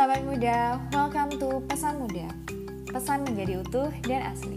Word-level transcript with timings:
sahabat 0.00 0.24
muda, 0.24 0.80
welcome 0.96 1.28
to 1.36 1.60
Pesan 1.68 2.00
Muda. 2.00 2.32
Pesan 2.88 3.20
menjadi 3.20 3.60
utuh 3.60 3.92
dan 4.08 4.32
asli. 4.32 4.56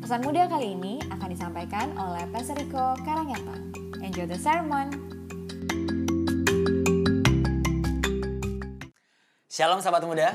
Pesan 0.00 0.24
muda 0.24 0.48
kali 0.48 0.72
ini 0.72 1.04
akan 1.12 1.28
disampaikan 1.28 1.92
oleh 2.00 2.24
Pastor 2.32 2.56
Riko 2.56 2.96
Karangata. 3.04 3.60
Enjoy 4.00 4.24
the 4.24 4.40
sermon. 4.40 4.88
Shalom 9.52 9.84
sahabat 9.84 10.08
muda, 10.08 10.32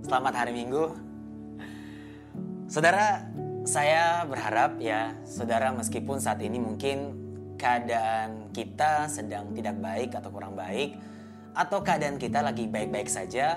selamat 0.00 0.32
hari 0.32 0.56
Minggu. 0.56 0.96
Saudara, 2.72 3.20
saya 3.68 4.24
berharap 4.24 4.80
ya, 4.80 5.12
saudara 5.28 5.76
meskipun 5.76 6.24
saat 6.24 6.40
ini 6.40 6.56
mungkin 6.56 7.12
keadaan 7.60 8.48
kita 8.56 9.12
sedang 9.12 9.52
tidak 9.52 9.76
baik 9.76 10.16
atau 10.16 10.32
kurang 10.32 10.56
baik, 10.56 10.96
atau 11.56 11.80
keadaan 11.80 12.20
kita 12.20 12.44
lagi 12.44 12.68
baik-baik 12.68 13.08
saja, 13.08 13.56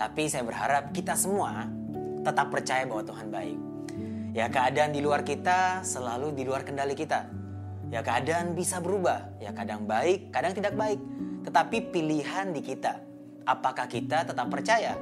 tapi 0.00 0.24
saya 0.32 0.48
berharap 0.48 0.88
kita 0.96 1.12
semua 1.12 1.68
tetap 2.24 2.48
percaya 2.48 2.88
bahwa 2.88 3.04
Tuhan 3.04 3.28
baik. 3.28 3.58
Ya 4.32 4.48
keadaan 4.48 4.96
di 4.96 5.04
luar 5.04 5.20
kita 5.20 5.84
selalu 5.84 6.32
di 6.32 6.48
luar 6.48 6.64
kendali 6.64 6.96
kita. 6.96 7.28
Ya 7.92 8.00
keadaan 8.00 8.56
bisa 8.56 8.80
berubah, 8.80 9.36
ya 9.36 9.52
kadang 9.52 9.84
baik, 9.84 10.32
kadang 10.32 10.56
tidak 10.56 10.74
baik. 10.74 10.98
Tetapi 11.44 11.92
pilihan 11.92 12.50
di 12.56 12.64
kita. 12.64 12.98
Apakah 13.46 13.86
kita 13.86 14.26
tetap 14.26 14.48
percaya? 14.50 14.98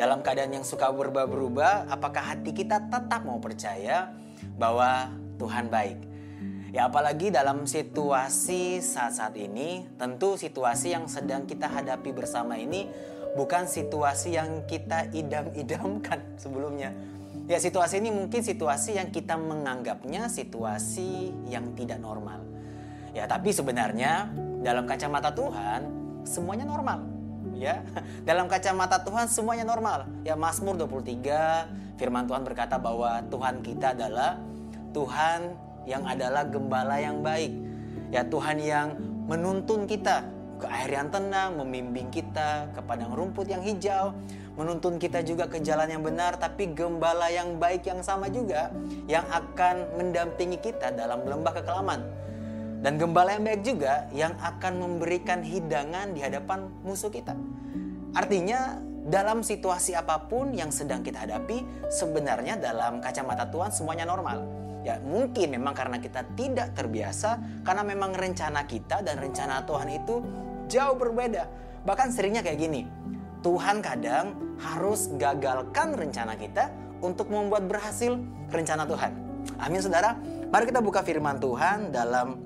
Dalam 0.00 0.24
keadaan 0.24 0.50
yang 0.50 0.66
suka 0.66 0.90
berubah-berubah, 0.90 1.86
apakah 1.86 2.34
hati 2.34 2.50
kita 2.50 2.90
tetap 2.90 3.22
mau 3.22 3.38
percaya 3.38 4.10
bahwa 4.58 5.14
Tuhan 5.38 5.70
baik? 5.70 6.07
Ya 6.68 6.84
apalagi 6.84 7.32
dalam 7.32 7.64
situasi 7.64 8.84
saat-saat 8.84 9.32
ini, 9.40 9.88
tentu 9.96 10.36
situasi 10.36 10.92
yang 10.92 11.08
sedang 11.08 11.48
kita 11.48 11.64
hadapi 11.64 12.12
bersama 12.12 12.60
ini 12.60 12.84
bukan 13.32 13.64
situasi 13.64 14.36
yang 14.36 14.68
kita 14.68 15.08
idam-idamkan 15.16 16.20
sebelumnya. 16.42 16.92
Ya 17.48 17.56
situasi 17.56 18.04
ini 18.04 18.12
mungkin 18.12 18.44
situasi 18.44 19.00
yang 19.00 19.08
kita 19.08 19.40
menganggapnya 19.40 20.28
situasi 20.28 21.32
yang 21.48 21.72
tidak 21.72 21.96
normal. 21.96 22.44
Ya 23.16 23.24
tapi 23.24 23.48
sebenarnya 23.56 24.28
dalam 24.60 24.84
kacamata 24.84 25.32
Tuhan 25.32 25.88
semuanya 26.28 26.68
normal. 26.68 27.08
Ya, 27.56 27.80
dalam 28.28 28.46
kacamata 28.46 29.00
Tuhan 29.00 29.26
semuanya 29.32 29.64
normal. 29.64 30.04
Ya 30.22 30.36
Mazmur 30.36 30.76
23 30.76 31.96
firman 31.96 32.28
Tuhan 32.28 32.44
berkata 32.44 32.76
bahwa 32.76 33.24
Tuhan 33.32 33.64
kita 33.64 33.96
adalah 33.96 34.36
Tuhan 34.92 35.67
yang 35.88 36.04
adalah 36.04 36.44
gembala 36.44 37.00
yang 37.00 37.24
baik. 37.24 37.56
Ya 38.12 38.28
Tuhan 38.28 38.60
yang 38.60 39.00
menuntun 39.24 39.88
kita 39.88 40.28
ke 40.60 40.66
air 40.68 41.00
yang 41.00 41.08
tenang, 41.08 41.56
membimbing 41.56 42.12
kita 42.12 42.68
ke 42.76 42.80
padang 42.84 43.14
rumput 43.14 43.46
yang 43.48 43.62
hijau, 43.64 44.12
menuntun 44.58 44.98
kita 44.98 45.22
juga 45.22 45.46
ke 45.46 45.62
jalan 45.62 45.86
yang 45.86 46.02
benar, 46.02 46.34
tapi 46.36 46.74
gembala 46.74 47.30
yang 47.30 47.56
baik 47.56 47.86
yang 47.86 48.02
sama 48.02 48.26
juga 48.28 48.74
yang 49.06 49.24
akan 49.30 49.96
mendampingi 49.96 50.58
kita 50.58 50.92
dalam 50.92 51.22
lembah 51.24 51.54
kekelaman. 51.62 52.00
Dan 52.78 52.94
gembala 52.94 53.34
yang 53.34 53.46
baik 53.46 53.62
juga 53.66 54.06
yang 54.14 54.34
akan 54.38 54.78
memberikan 54.78 55.42
hidangan 55.42 56.14
di 56.14 56.22
hadapan 56.22 56.70
musuh 56.86 57.10
kita. 57.10 57.34
Artinya 58.14 58.78
dalam 59.08 59.42
situasi 59.42 59.96
apa 59.96 60.26
pun 60.26 60.54
yang 60.54 60.70
sedang 60.74 61.02
kita 61.02 61.26
hadapi, 61.26 61.64
sebenarnya 61.90 62.58
dalam 62.58 63.00
kacamata 63.02 63.46
Tuhan 63.50 63.70
semuanya 63.72 64.06
normal. 64.06 64.57
Ya 64.86 65.02
mungkin 65.02 65.58
memang 65.58 65.74
karena 65.74 65.98
kita 65.98 66.22
tidak 66.38 66.74
terbiasa, 66.78 67.62
karena 67.66 67.82
memang 67.82 68.14
rencana 68.14 68.62
kita 68.64 69.02
dan 69.02 69.18
rencana 69.18 69.66
Tuhan 69.66 69.88
itu 69.90 70.22
jauh 70.70 70.94
berbeda. 70.94 71.50
Bahkan 71.82 72.08
seringnya 72.14 72.46
kayak 72.46 72.58
gini, 72.62 72.86
Tuhan 73.42 73.82
kadang 73.82 74.56
harus 74.58 75.10
gagalkan 75.18 75.94
rencana 75.98 76.38
kita 76.38 76.70
untuk 77.02 77.30
membuat 77.30 77.66
berhasil 77.66 78.18
rencana 78.50 78.86
Tuhan. 78.86 79.12
Amin 79.58 79.82
saudara. 79.82 80.18
Mari 80.48 80.64
kita 80.70 80.80
buka 80.82 81.02
firman 81.02 81.38
Tuhan 81.38 81.90
dalam 81.90 82.38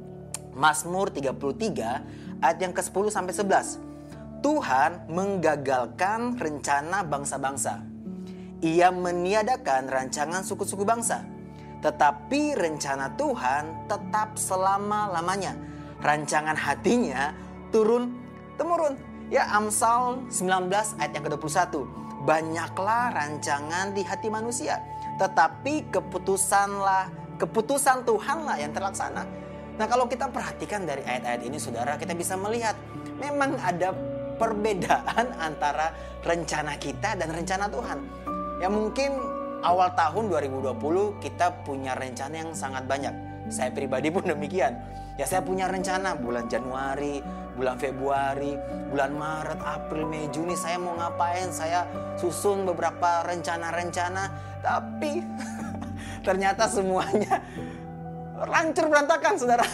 Mazmur 0.52 1.08
33 1.08 2.42
ayat 2.44 2.58
yang 2.60 2.74
ke-10 2.76 3.04
sampai 3.08 3.32
11. 3.32 4.42
Tuhan 4.42 5.06
menggagalkan 5.06 6.34
rencana 6.34 7.06
bangsa-bangsa. 7.06 7.78
Ia 8.62 8.90
meniadakan 8.90 9.86
rancangan 9.90 10.42
suku-suku 10.42 10.82
bangsa 10.82 11.31
tetapi 11.82 12.54
rencana 12.54 13.10
Tuhan 13.18 13.90
tetap 13.90 14.38
selama-lamanya. 14.38 15.58
Rancangan 15.98 16.54
hatinya 16.54 17.34
turun 17.74 18.14
temurun. 18.54 18.94
Ya 19.32 19.48
Amsal 19.50 20.22
19 20.30 20.70
ayat 21.02 21.12
yang 21.12 21.24
ke-21. 21.26 21.82
Banyaklah 22.22 23.18
rancangan 23.18 23.90
di 23.90 24.06
hati 24.06 24.30
manusia, 24.30 24.78
tetapi 25.18 25.90
keputusanlah 25.90 27.10
keputusan 27.42 28.06
Tuhanlah 28.06 28.62
yang 28.62 28.70
terlaksana. 28.70 29.26
Nah, 29.74 29.86
kalau 29.90 30.06
kita 30.06 30.30
perhatikan 30.30 30.86
dari 30.86 31.02
ayat-ayat 31.02 31.42
ini 31.42 31.58
Saudara, 31.58 31.98
kita 31.98 32.14
bisa 32.14 32.38
melihat 32.38 32.78
memang 33.18 33.58
ada 33.58 33.90
perbedaan 34.38 35.34
antara 35.40 35.90
rencana 36.22 36.78
kita 36.78 37.18
dan 37.18 37.28
rencana 37.32 37.66
Tuhan. 37.66 37.98
Ya 38.62 38.70
mungkin 38.70 39.31
awal 39.62 39.94
tahun 39.94 40.28
2020 40.28 41.22
kita 41.22 41.62
punya 41.62 41.94
rencana 41.94 42.34
yang 42.42 42.50
sangat 42.52 42.84
banyak. 42.84 43.14
Saya 43.48 43.70
pribadi 43.70 44.10
pun 44.10 44.26
demikian. 44.26 44.74
Ya 45.14 45.24
saya 45.28 45.44
punya 45.44 45.70
rencana 45.70 46.18
bulan 46.18 46.50
Januari, 46.50 47.22
bulan 47.54 47.76
Februari, 47.78 48.56
bulan 48.90 49.12
Maret, 49.14 49.60
April, 49.60 50.08
Mei, 50.08 50.26
Juni 50.34 50.56
saya 50.56 50.80
mau 50.80 50.96
ngapain? 50.96 51.52
Saya 51.52 51.84
susun 52.18 52.64
beberapa 52.64 53.22
rencana-rencana, 53.28 54.24
tapi 54.64 55.20
ternyata 56.26 56.66
semuanya 56.66 57.44
rancur 58.42 58.88
berantakan, 58.90 59.34
Saudara. 59.38 59.66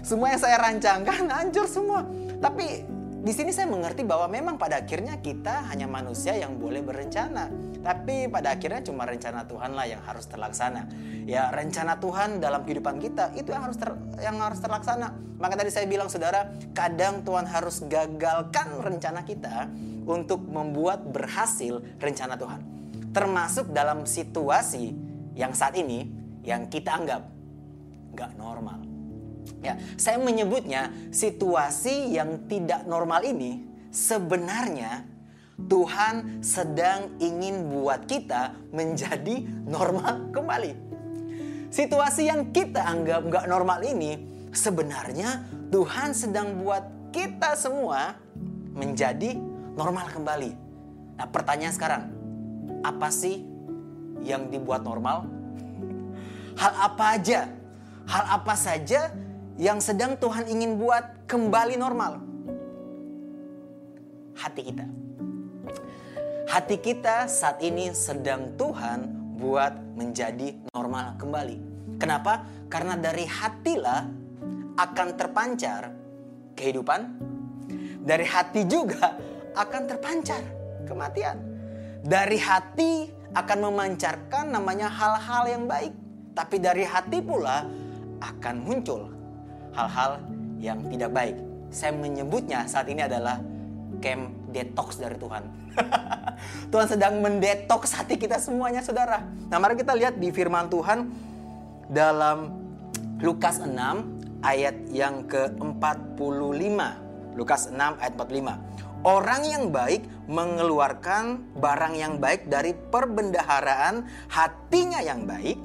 Semua 0.00 0.32
yang 0.32 0.40
saya 0.40 0.56
rancangkan 0.62 1.26
hancur 1.28 1.66
semua. 1.66 2.06
Tapi 2.38 2.86
di 3.26 3.32
sini 3.34 3.50
saya 3.50 3.66
mengerti 3.66 4.06
bahwa 4.06 4.30
memang 4.30 4.54
pada 4.54 4.78
akhirnya 4.78 5.18
kita 5.18 5.66
hanya 5.74 5.90
manusia 5.90 6.38
yang 6.38 6.54
boleh 6.62 6.78
berencana. 6.78 7.50
Tapi 7.86 8.26
pada 8.26 8.58
akhirnya 8.58 8.82
cuma 8.82 9.06
rencana 9.06 9.46
Tuhanlah 9.46 9.86
yang 9.86 10.02
harus 10.02 10.26
terlaksana. 10.26 10.90
Ya 11.22 11.54
rencana 11.54 12.02
Tuhan 12.02 12.42
dalam 12.42 12.66
kehidupan 12.66 12.98
kita 12.98 13.30
itu 13.38 13.54
yang 13.54 13.62
harus 13.62 13.78
ter, 13.78 13.94
yang 14.18 14.42
harus 14.42 14.58
terlaksana. 14.58 15.14
Maka 15.38 15.54
tadi 15.54 15.70
saya 15.70 15.86
bilang 15.86 16.10
saudara, 16.10 16.50
kadang 16.74 17.22
Tuhan 17.22 17.46
harus 17.46 17.86
gagalkan 17.86 18.82
rencana 18.82 19.22
kita 19.22 19.70
untuk 20.02 20.42
membuat 20.50 21.06
berhasil 21.14 21.78
rencana 22.02 22.34
Tuhan. 22.34 22.60
Termasuk 23.14 23.70
dalam 23.70 24.02
situasi 24.02 24.90
yang 25.38 25.54
saat 25.54 25.78
ini 25.78 26.10
yang 26.42 26.66
kita 26.66 26.90
anggap 26.90 27.22
nggak 28.18 28.34
normal. 28.34 28.82
Ya, 29.62 29.78
saya 29.94 30.18
menyebutnya 30.18 30.90
situasi 31.14 32.18
yang 32.18 32.50
tidak 32.50 32.82
normal 32.90 33.22
ini 33.22 33.62
sebenarnya 33.94 35.06
Tuhan 35.56 36.44
sedang 36.44 37.16
ingin 37.16 37.72
buat 37.72 38.04
kita 38.04 38.52
menjadi 38.76 39.40
normal 39.64 40.28
kembali. 40.28 40.72
Situasi 41.72 42.28
yang 42.28 42.52
kita 42.52 42.84
anggap 42.84 43.24
nggak 43.24 43.46
normal 43.48 43.80
ini 43.80 44.20
sebenarnya 44.52 45.48
Tuhan 45.72 46.12
sedang 46.12 46.60
buat 46.60 46.84
kita 47.10 47.56
semua 47.56 48.20
menjadi 48.76 49.34
normal 49.72 50.12
kembali. 50.12 50.52
Nah 51.16 51.26
pertanyaan 51.32 51.72
sekarang, 51.72 52.02
apa 52.84 53.08
sih 53.08 53.40
yang 54.20 54.52
dibuat 54.52 54.84
normal? 54.84 55.24
Hal 56.60 56.72
apa 56.92 57.04
aja? 57.16 57.48
Hal 58.06 58.24
apa 58.40 58.54
saja 58.54 59.10
yang 59.56 59.80
sedang 59.80 60.20
Tuhan 60.20 60.46
ingin 60.52 60.76
buat 60.76 61.24
kembali 61.24 61.80
normal. 61.80 62.20
Hati 64.36 64.60
kita. 64.60 65.05
Hati 66.56 66.80
kita 66.80 67.28
saat 67.28 67.60
ini 67.60 67.92
sedang 67.92 68.56
Tuhan 68.56 69.12
buat 69.36 69.76
menjadi 69.92 70.56
normal 70.72 71.20
kembali. 71.20 71.60
Kenapa? 72.00 72.48
Karena 72.72 72.96
dari 72.96 73.28
hatilah 73.28 74.08
akan 74.80 75.08
terpancar 75.20 75.92
kehidupan. 76.56 77.12
Dari 78.00 78.24
hati 78.24 78.64
juga 78.64 79.20
akan 79.52 79.82
terpancar 79.84 80.40
kematian. 80.88 81.36
Dari 82.00 82.40
hati 82.40 83.12
akan 83.36 83.58
memancarkan 83.68 84.48
namanya 84.48 84.88
hal-hal 84.88 85.52
yang 85.52 85.68
baik. 85.68 85.92
Tapi 86.32 86.56
dari 86.56 86.88
hati 86.88 87.20
pula 87.20 87.68
akan 88.24 88.56
muncul 88.64 89.12
hal-hal 89.76 90.24
yang 90.56 90.80
tidak 90.88 91.12
baik. 91.12 91.36
Saya 91.68 91.92
menyebutnya 91.92 92.64
saat 92.64 92.88
ini 92.88 93.04
adalah 93.04 93.44
camp 94.00 94.32
detox 94.56 94.96
dari 94.96 95.20
Tuhan. 95.20 95.44
Tuhan 96.72 96.86
sedang 96.88 97.20
mendetoks 97.20 97.92
hati 97.92 98.16
kita 98.16 98.40
semuanya 98.40 98.80
saudara. 98.80 99.20
Nah 99.52 99.60
mari 99.60 99.76
kita 99.76 99.92
lihat 99.92 100.16
di 100.16 100.32
firman 100.32 100.72
Tuhan 100.72 101.12
dalam 101.92 102.56
Lukas 103.20 103.60
6 103.60 103.68
ayat 104.40 104.76
yang 104.88 105.28
ke-45. 105.28 106.78
Lukas 107.36 107.68
6 107.68 108.00
ayat 108.00 108.12
45. 108.16 109.04
Orang 109.04 109.42
yang 109.44 109.68
baik 109.70 110.08
mengeluarkan 110.26 111.54
barang 111.60 111.94
yang 111.94 112.16
baik 112.16 112.48
dari 112.48 112.72
perbendaharaan 112.72 114.08
hatinya 114.32 115.04
yang 115.04 115.28
baik. 115.28 115.60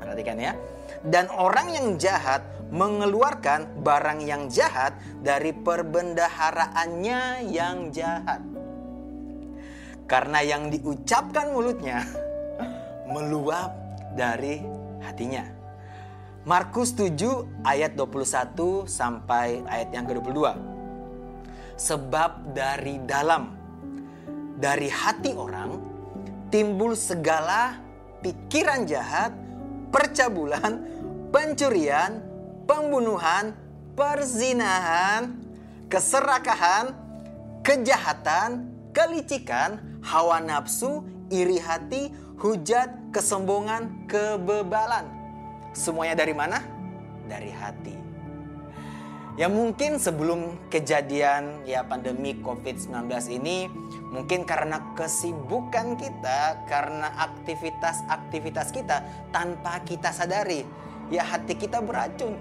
Perhatikan 0.00 0.40
ya. 0.40 0.52
Dan 1.00 1.32
orang 1.32 1.72
yang 1.72 1.88
jahat 1.96 2.44
mengeluarkan 2.70 3.82
barang 3.82 4.20
yang 4.22 4.46
jahat 4.52 4.94
dari 5.24 5.50
perbendaharaannya 5.56 7.50
yang 7.50 7.88
jahat. 7.90 8.44
Karena 10.04 10.42
yang 10.44 10.68
diucapkan 10.68 11.54
mulutnya 11.54 12.04
meluap 13.14 13.72
dari 14.12 14.60
hatinya. 15.00 15.46
Markus 16.44 16.96
7 16.96 17.64
ayat 17.68 17.96
21 17.96 18.88
sampai 18.88 19.60
ayat 19.68 19.92
yang 19.92 20.08
ke-22 20.08 20.40
sebab 21.80 22.52
dari 22.52 23.00
dalam 23.08 23.56
dari 24.60 24.92
hati 24.92 25.32
orang 25.32 25.80
timbul 26.52 26.92
segala 26.92 27.80
pikiran 28.20 28.84
jahat, 28.84 29.32
percabulan, 29.90 30.86
pencurian, 31.34 32.22
pembunuhan, 32.66 33.54
perzinahan, 33.94 35.36
keserakahan, 35.90 36.94
kejahatan, 37.66 38.70
kelicikan, 38.94 39.82
hawa 40.00 40.40
nafsu, 40.40 41.04
iri 41.28 41.58
hati, 41.58 42.14
hujat, 42.38 43.12
kesombongan, 43.14 44.06
kebebalan. 44.08 45.06
Semuanya 45.76 46.18
dari 46.18 46.34
mana? 46.34 46.58
Dari 47.26 47.50
hati. 47.50 47.94
Ya 49.38 49.46
mungkin 49.46 50.02
sebelum 50.02 50.58
kejadian 50.74 51.62
ya 51.62 51.86
pandemi 51.86 52.34
COVID-19 52.42 53.06
ini 53.30 53.70
mungkin 54.10 54.42
karena 54.42 54.82
kesibukan 54.98 55.94
kita, 55.94 56.66
karena 56.66 57.14
aktivitas-aktivitas 57.30 58.74
kita 58.74 59.06
tanpa 59.30 59.78
kita 59.86 60.10
sadari 60.10 60.66
ya 61.14 61.22
hati 61.22 61.54
kita 61.54 61.78
beracun. 61.78 62.34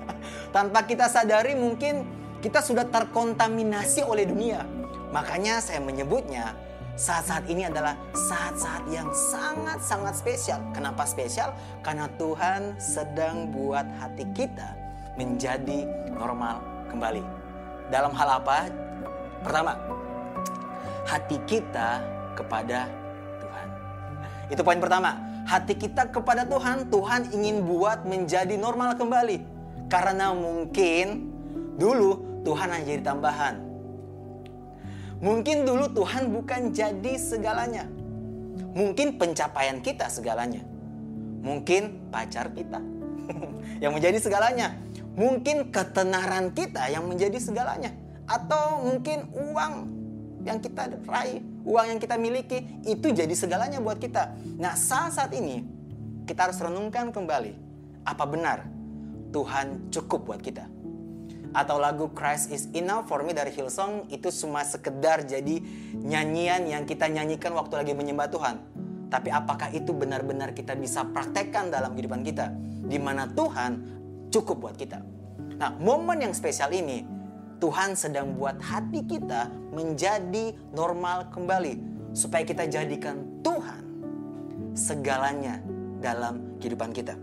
tanpa 0.56 0.88
kita 0.88 1.12
sadari 1.12 1.52
mungkin 1.52 2.08
kita 2.40 2.64
sudah 2.64 2.88
terkontaminasi 2.88 4.00
oleh 4.00 4.24
dunia. 4.24 4.64
Makanya 5.12 5.60
saya 5.60 5.84
menyebutnya 5.84 6.56
saat-saat 6.96 7.44
ini 7.52 7.68
adalah 7.68 8.00
saat-saat 8.16 8.88
yang 8.88 9.12
sangat-sangat 9.12 10.16
spesial. 10.16 10.60
Kenapa 10.72 11.04
spesial? 11.04 11.52
Karena 11.84 12.08
Tuhan 12.16 12.80
sedang 12.80 13.52
buat 13.52 13.84
hati 14.00 14.24
kita 14.32 14.79
menjadi 15.18 15.88
normal 16.12 16.60
kembali. 16.90 17.22
Dalam 17.90 18.14
hal 18.14 18.28
apa? 18.42 18.70
Pertama, 19.42 19.72
hati 21.08 21.36
kita 21.48 22.04
kepada 22.38 22.86
Tuhan. 23.40 23.66
Itu 24.52 24.62
poin 24.62 24.78
pertama. 24.78 25.16
Hati 25.48 25.74
kita 25.74 26.06
kepada 26.14 26.46
Tuhan, 26.46 26.86
Tuhan 26.92 27.34
ingin 27.34 27.66
buat 27.66 28.06
menjadi 28.06 28.54
normal 28.54 28.94
kembali. 28.94 29.42
Karena 29.90 30.30
mungkin 30.30 31.26
dulu 31.74 32.42
Tuhan 32.46 32.70
hanya 32.70 32.86
jadi 32.86 33.02
tambahan. 33.02 33.54
Mungkin 35.20 35.68
dulu 35.68 35.90
Tuhan 35.92 36.32
bukan 36.32 36.72
jadi 36.72 37.12
segalanya. 37.18 37.84
Mungkin 38.72 39.18
pencapaian 39.18 39.82
kita 39.82 40.06
segalanya. 40.08 40.62
Mungkin 41.40 42.12
pacar 42.12 42.52
kita 42.54 42.78
yang 43.82 43.92
menjadi 43.92 44.16
segalanya. 44.16 44.76
Mungkin 45.18 45.74
ketenaran 45.74 46.54
kita 46.54 46.86
yang 46.90 47.06
menjadi 47.06 47.38
segalanya. 47.42 47.90
Atau 48.30 48.86
mungkin 48.86 49.26
uang 49.34 49.72
yang 50.46 50.62
kita 50.62 51.02
raih, 51.04 51.42
uang 51.66 51.86
yang 51.96 52.00
kita 52.00 52.16
miliki, 52.16 52.62
itu 52.86 53.12
jadi 53.12 53.32
segalanya 53.34 53.82
buat 53.82 53.98
kita. 53.98 54.38
Nah 54.56 54.78
saat-saat 54.78 55.34
ini, 55.36 55.66
kita 56.24 56.48
harus 56.48 56.58
renungkan 56.62 57.10
kembali. 57.10 57.52
Apa 58.06 58.24
benar 58.24 58.64
Tuhan 59.34 59.92
cukup 59.92 60.30
buat 60.30 60.40
kita? 60.40 60.64
Atau 61.50 61.82
lagu 61.82 62.06
Christ 62.14 62.54
is 62.54 62.70
enough 62.78 63.10
for 63.10 63.26
me 63.26 63.34
dari 63.34 63.50
Hillsong 63.50 64.06
itu 64.14 64.30
cuma 64.30 64.62
sekedar 64.62 65.26
jadi 65.26 65.58
nyanyian 65.98 66.70
yang 66.70 66.86
kita 66.86 67.10
nyanyikan 67.10 67.50
waktu 67.58 67.82
lagi 67.82 67.92
menyembah 67.92 68.30
Tuhan. 68.30 68.56
Tapi 69.10 69.34
apakah 69.34 69.74
itu 69.74 69.90
benar-benar 69.90 70.54
kita 70.54 70.78
bisa 70.78 71.02
praktekkan 71.10 71.74
dalam 71.74 71.98
kehidupan 71.98 72.22
kita? 72.22 72.54
Di 72.86 73.02
mana 73.02 73.26
Tuhan 73.26 73.99
cukup 74.30 74.70
buat 74.70 74.76
kita. 74.78 75.02
Nah, 75.60 75.76
momen 75.76 76.24
yang 76.24 76.32
spesial 76.32 76.72
ini, 76.72 77.04
Tuhan 77.60 77.92
sedang 77.92 78.32
buat 78.38 78.56
hati 78.62 79.04
kita 79.04 79.52
menjadi 79.76 80.56
normal 80.72 81.28
kembali. 81.28 81.92
Supaya 82.10 82.42
kita 82.42 82.66
jadikan 82.66 83.38
Tuhan 83.44 83.82
segalanya 84.74 85.62
dalam 86.02 86.58
kehidupan 86.58 86.90
kita. 86.90 87.14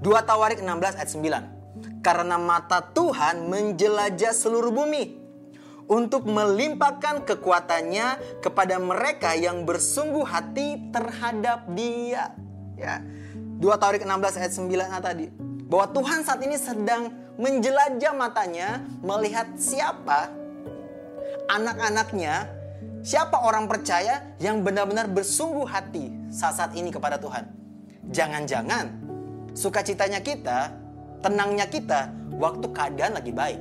2 0.00 0.06
Tawarik 0.24 0.62
16 0.62 0.96
ayat 0.96 1.10
9. 1.12 2.00
Karena 2.00 2.40
mata 2.40 2.80
Tuhan 2.80 3.50
menjelajah 3.50 4.32
seluruh 4.32 4.72
bumi 4.72 5.18
untuk 5.90 6.24
melimpahkan 6.24 7.26
kekuatannya 7.26 8.40
kepada 8.40 8.80
mereka 8.80 9.34
yang 9.36 9.68
bersungguh 9.68 10.24
hati 10.24 10.88
terhadap 10.88 11.68
Dia. 11.74 12.32
Ya. 12.78 13.02
2 13.60 13.60
Tawarik 13.76 14.06
16 14.06 14.40
ayat 14.40 14.52
9 14.56 15.04
tadi 15.04 15.45
bahwa 15.66 15.86
Tuhan 15.90 16.22
saat 16.22 16.40
ini 16.46 16.56
sedang 16.56 17.10
menjelajah 17.36 18.14
matanya 18.14 18.80
melihat 19.02 19.50
siapa 19.58 20.30
anak-anaknya, 21.50 22.46
siapa 23.02 23.42
orang 23.42 23.66
percaya 23.66 24.22
yang 24.38 24.62
benar-benar 24.62 25.10
bersungguh 25.10 25.66
hati 25.66 26.10
saat-saat 26.30 26.74
ini 26.78 26.94
kepada 26.94 27.18
Tuhan. 27.18 27.50
Jangan-jangan 28.14 28.86
sukacitanya 29.58 30.22
kita, 30.22 30.70
tenangnya 31.18 31.66
kita 31.66 32.14
waktu 32.38 32.66
keadaan 32.70 33.18
lagi 33.18 33.34
baik. 33.34 33.60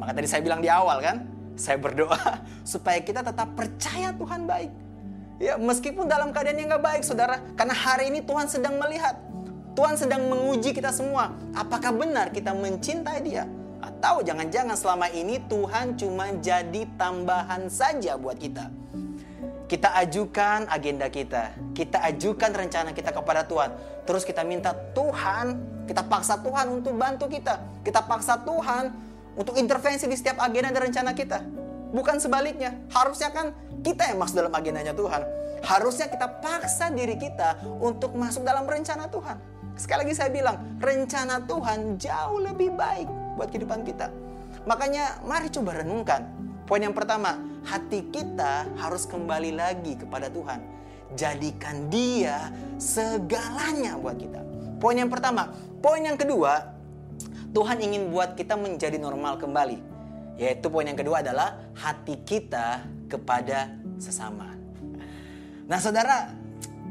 Maka 0.00 0.10
tadi 0.16 0.26
saya 0.28 0.40
bilang 0.40 0.64
di 0.64 0.72
awal 0.72 1.04
kan, 1.04 1.16
saya 1.54 1.76
berdoa 1.76 2.40
supaya 2.72 2.98
kita 3.04 3.20
tetap 3.20 3.52
percaya 3.52 4.10
Tuhan 4.16 4.48
baik. 4.48 4.72
Ya, 5.42 5.58
meskipun 5.58 6.06
dalam 6.06 6.30
keadaan 6.30 6.56
yang 6.62 6.70
gak 6.78 6.84
baik, 6.84 7.02
saudara, 7.02 7.42
karena 7.58 7.74
hari 7.74 8.06
ini 8.08 8.22
Tuhan 8.22 8.46
sedang 8.46 8.78
melihat 8.78 9.18
Tuhan 9.74 9.98
sedang 9.98 10.30
menguji 10.30 10.70
kita 10.70 10.94
semua. 10.94 11.34
Apakah 11.50 11.90
benar 11.90 12.30
kita 12.30 12.54
mencintai 12.54 13.18
Dia? 13.26 13.44
Atau 13.82 14.22
jangan-jangan 14.22 14.78
selama 14.78 15.10
ini 15.10 15.42
Tuhan 15.50 15.98
cuma 15.98 16.30
jadi 16.38 16.86
tambahan 16.94 17.66
saja 17.68 18.14
buat 18.14 18.38
kita. 18.38 18.70
Kita 19.66 19.98
ajukan 20.06 20.70
agenda 20.70 21.10
kita, 21.10 21.58
kita 21.74 21.98
ajukan 22.06 22.54
rencana 22.54 22.94
kita 22.94 23.10
kepada 23.10 23.42
Tuhan. 23.44 23.74
Terus 24.06 24.22
kita 24.22 24.46
minta 24.46 24.70
Tuhan, 24.94 25.58
kita 25.90 26.06
paksa 26.06 26.38
Tuhan 26.38 26.70
untuk 26.70 26.94
bantu 26.94 27.26
kita. 27.26 27.58
Kita 27.82 28.06
paksa 28.06 28.40
Tuhan 28.46 28.94
untuk 29.34 29.58
intervensi 29.58 30.06
di 30.06 30.14
setiap 30.14 30.38
agenda 30.38 30.70
dan 30.70 30.82
rencana 30.86 31.10
kita. 31.16 31.42
Bukan 31.90 32.22
sebaliknya. 32.22 32.78
Harusnya 32.94 33.34
kan 33.34 33.50
kita 33.82 34.12
yang 34.12 34.22
masuk 34.22 34.46
dalam 34.46 34.54
agendanya 34.54 34.94
Tuhan. 34.94 35.22
Harusnya 35.64 36.06
kita 36.12 36.28
paksa 36.44 36.92
diri 36.92 37.16
kita 37.18 37.58
untuk 37.80 38.14
masuk 38.14 38.44
dalam 38.44 38.68
rencana 38.68 39.08
Tuhan. 39.08 39.53
Sekali 39.74 40.06
lagi 40.06 40.14
saya 40.14 40.30
bilang, 40.30 40.56
rencana 40.78 41.42
Tuhan 41.50 41.98
jauh 41.98 42.38
lebih 42.38 42.78
baik 42.78 43.10
buat 43.34 43.50
kehidupan 43.50 43.82
kita. 43.82 44.06
Makanya 44.70 45.18
mari 45.26 45.50
coba 45.50 45.82
renungkan. 45.82 46.30
Poin 46.64 46.80
yang 46.80 46.94
pertama, 46.94 47.36
hati 47.66 48.06
kita 48.08 48.70
harus 48.78 49.04
kembali 49.04 49.52
lagi 49.52 49.98
kepada 49.98 50.30
Tuhan. 50.30 50.62
Jadikan 51.18 51.90
dia 51.90 52.54
segalanya 52.78 53.98
buat 53.98 54.16
kita. 54.16 54.40
Poin 54.78 54.94
yang 54.94 55.10
pertama. 55.10 55.50
Poin 55.82 56.00
yang 56.00 56.16
kedua, 56.16 56.70
Tuhan 57.50 57.82
ingin 57.82 58.14
buat 58.14 58.38
kita 58.38 58.54
menjadi 58.54 58.96
normal 58.96 59.42
kembali. 59.42 59.78
Yaitu 60.38 60.66
poin 60.70 60.86
yang 60.86 60.98
kedua 60.98 61.22
adalah 61.22 61.58
hati 61.74 62.18
kita 62.22 62.82
kepada 63.10 63.74
sesama. 63.98 64.54
Nah 65.66 65.78
saudara, 65.82 66.30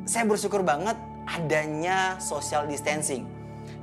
saya 0.03 0.27
bersyukur 0.27 0.63
banget 0.63 0.95
adanya 1.27 2.17
social 2.19 2.67
distancing. 2.67 3.27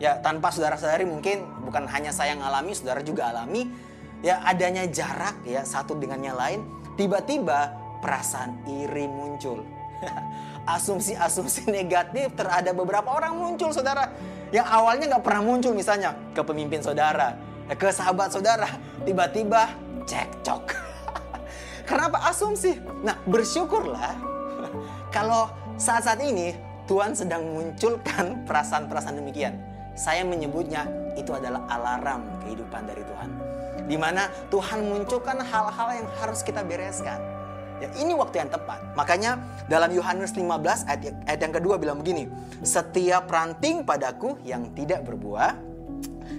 Ya, 0.00 0.16
tanpa 0.16 0.48
saudara-saudari 0.48 1.04
mungkin 1.04 1.44
bukan 1.64 1.84
hanya 1.84 2.08
saya 2.08 2.32
yang 2.32 2.40
alami, 2.40 2.72
saudara 2.72 3.04
juga 3.04 3.28
alami. 3.28 3.68
Ya, 4.24 4.40
adanya 4.44 4.84
jarak 4.88 5.40
ya 5.44 5.64
satu 5.64 5.96
dengan 5.96 6.20
yang 6.20 6.36
lain, 6.36 6.60
tiba-tiba 6.96 7.72
perasaan 8.00 8.56
iri 8.68 9.08
muncul. 9.08 9.64
Asumsi-asumsi 10.76 11.68
negatif 11.68 12.32
terhadap 12.36 12.76
beberapa 12.76 13.12
orang 13.12 13.36
muncul, 13.36 13.72
saudara. 13.72 14.12
Yang 14.50 14.66
awalnya 14.66 15.04
nggak 15.16 15.24
pernah 15.24 15.42
muncul 15.44 15.72
misalnya 15.76 16.16
ke 16.32 16.42
pemimpin 16.42 16.80
saudara, 16.80 17.36
ke 17.70 17.88
sahabat 17.92 18.32
saudara, 18.32 18.68
tiba-tiba 19.04 19.72
cekcok. 20.08 20.64
Kenapa 21.88 22.24
asumsi? 22.28 22.76
Nah, 23.04 23.16
bersyukurlah 23.28 24.16
kalau 25.16 25.48
saat-saat 25.76 26.20
ini 26.24 26.69
Tuhan 26.90 27.14
sedang 27.14 27.46
munculkan 27.54 28.34
perasaan-perasaan 28.50 29.22
demikian. 29.22 29.54
Saya 29.94 30.26
menyebutnya 30.26 30.90
itu 31.14 31.30
adalah 31.30 31.62
alarm 31.70 32.26
kehidupan 32.42 32.82
dari 32.90 33.06
Tuhan. 33.06 33.30
Di 33.86 33.94
mana 33.94 34.26
Tuhan 34.50 34.82
munculkan 34.90 35.38
hal-hal 35.38 35.88
yang 36.02 36.08
harus 36.18 36.42
kita 36.42 36.66
bereskan. 36.66 37.22
Ya, 37.78 37.88
ini 37.96 38.12
waktu 38.12 38.44
yang 38.44 38.50
tepat. 38.52 38.92
Makanya 38.92 39.40
dalam 39.70 39.88
Yohanes 39.94 40.36
15 40.36 40.84
ayat, 40.84 41.14
ayat 41.24 41.40
yang 41.40 41.54
kedua 41.54 41.80
bilang 41.80 41.96
begini, 42.02 42.28
"Setiap 42.60 43.24
ranting 43.30 43.86
padaku 43.86 44.36
yang 44.44 44.68
tidak 44.76 45.06
berbuah 45.06 45.56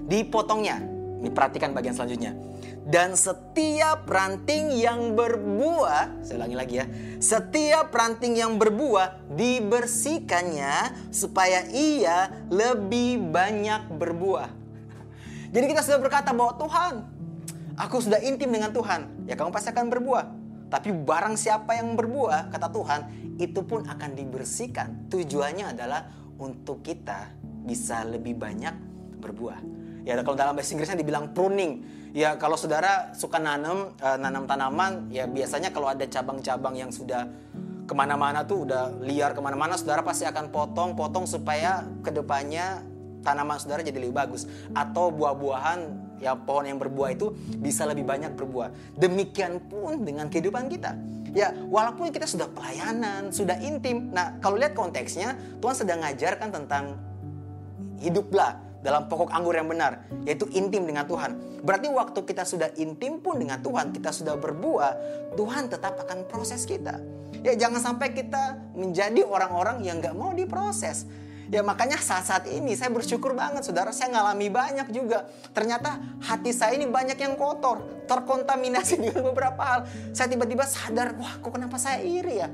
dipotongnya." 0.06 0.78
Ini 1.22 1.30
perhatikan 1.34 1.74
bagian 1.74 1.98
selanjutnya. 1.98 2.38
Dan 2.82 3.14
setiap 3.14 4.10
ranting 4.10 4.74
yang 4.74 5.14
berbuah, 5.14 6.26
saya 6.26 6.42
ulangi 6.42 6.58
lagi 6.58 6.76
ya. 6.82 6.86
Setiap 7.22 7.94
ranting 7.94 8.42
yang 8.42 8.58
berbuah 8.58 9.30
dibersihkannya 9.30 11.10
supaya 11.14 11.70
ia 11.70 12.34
lebih 12.50 13.22
banyak 13.30 13.86
berbuah. 13.86 14.50
Jadi 15.54 15.66
kita 15.70 15.86
sudah 15.86 16.02
berkata 16.02 16.34
bahwa 16.34 16.58
Tuhan, 16.58 16.94
aku 17.78 18.02
sudah 18.02 18.18
intim 18.26 18.50
dengan 18.50 18.74
Tuhan. 18.74 19.30
Ya 19.30 19.38
kamu 19.38 19.54
pasti 19.54 19.70
akan 19.70 19.86
berbuah. 19.94 20.26
Tapi 20.74 20.90
barang 20.90 21.38
siapa 21.38 21.78
yang 21.78 21.94
berbuah, 21.94 22.50
kata 22.50 22.72
Tuhan, 22.74 23.02
itu 23.38 23.62
pun 23.62 23.86
akan 23.86 24.10
dibersihkan. 24.18 25.06
Tujuannya 25.12 25.78
adalah 25.78 26.10
untuk 26.42 26.82
kita 26.82 27.30
bisa 27.62 28.02
lebih 28.10 28.42
banyak 28.42 28.74
berbuah. 29.22 29.62
Ya 30.02 30.18
kalau 30.26 30.34
dalam 30.34 30.58
bahasa 30.58 30.74
Inggrisnya 30.74 30.98
dibilang 30.98 31.30
pruning 31.38 32.01
Ya 32.12 32.36
kalau 32.36 32.60
saudara 32.60 33.16
suka 33.16 33.40
nanam 33.40 33.96
uh, 33.96 34.18
nanam 34.20 34.44
tanaman, 34.44 35.08
ya 35.08 35.24
biasanya 35.24 35.72
kalau 35.72 35.88
ada 35.88 36.04
cabang-cabang 36.04 36.76
yang 36.76 36.92
sudah 36.92 37.24
ke 37.88 37.94
mana-mana 37.96 38.44
tuh 38.44 38.68
udah 38.68 39.00
liar 39.00 39.32
ke 39.32 39.40
mana-mana, 39.40 39.80
saudara 39.80 40.04
pasti 40.04 40.28
akan 40.28 40.52
potong-potong 40.52 41.24
supaya 41.24 41.88
ke 42.04 42.12
depannya 42.12 42.84
tanaman 43.24 43.56
saudara 43.64 43.80
jadi 43.80 43.96
lebih 43.96 44.16
bagus. 44.16 44.44
Atau 44.76 45.16
buah-buahan 45.16 45.80
ya 46.20 46.36
pohon 46.36 46.68
yang 46.68 46.80
berbuah 46.84 47.16
itu 47.16 47.32
bisa 47.64 47.88
lebih 47.88 48.04
banyak 48.04 48.36
berbuah. 48.36 49.00
Demikian 49.00 49.64
pun 49.72 50.04
dengan 50.04 50.28
kehidupan 50.28 50.68
kita. 50.68 50.92
Ya, 51.32 51.56
walaupun 51.72 52.12
kita 52.12 52.28
sudah 52.28 52.52
pelayanan, 52.52 53.32
sudah 53.32 53.56
intim. 53.64 54.12
Nah, 54.12 54.36
kalau 54.44 54.60
lihat 54.60 54.76
konteksnya, 54.76 55.40
Tuhan 55.64 55.76
sedang 55.80 56.04
ngajarkan 56.04 56.52
tentang 56.52 57.00
hiduplah 58.04 58.60
dalam 58.82 59.06
pokok 59.06 59.30
anggur 59.30 59.54
yang 59.54 59.70
benar, 59.70 60.10
yaitu 60.26 60.50
intim 60.54 60.86
dengan 60.90 61.06
Tuhan. 61.06 61.38
Berarti 61.62 61.88
waktu 61.94 62.20
kita 62.26 62.44
sudah 62.46 62.70
intim 62.82 63.22
pun 63.22 63.38
dengan 63.38 63.62
Tuhan, 63.62 63.94
kita 63.94 64.10
sudah 64.10 64.36
berbuah, 64.38 64.94
Tuhan 65.38 65.70
tetap 65.70 66.02
akan 66.02 66.26
proses 66.26 66.66
kita. 66.66 66.98
Ya 67.42 67.58
jangan 67.58 67.82
sampai 67.82 68.14
kita 68.14 68.74
menjadi 68.78 69.26
orang-orang 69.26 69.82
yang 69.86 70.02
gak 70.02 70.14
mau 70.14 70.34
diproses. 70.34 71.10
Ya 71.52 71.60
makanya 71.60 72.00
saat-saat 72.00 72.48
ini 72.48 72.80
saya 72.80 72.96
bersyukur 72.96 73.36
banget 73.36 73.68
saudara 73.68 73.92
saya 73.92 74.16
ngalami 74.16 74.48
banyak 74.48 74.88
juga. 74.96 75.28
Ternyata 75.52 76.00
hati 76.24 76.56
saya 76.56 76.80
ini 76.80 76.88
banyak 76.88 77.20
yang 77.20 77.36
kotor, 77.36 78.08
terkontaminasi 78.08 78.96
dengan 79.04 79.30
beberapa 79.30 79.60
hal. 79.60 79.80
Saya 80.16 80.32
tiba-tiba 80.32 80.64
sadar, 80.64 81.12
wah 81.20 81.44
kok 81.44 81.52
kenapa 81.52 81.76
saya 81.76 82.00
iri 82.00 82.40
ya? 82.40 82.48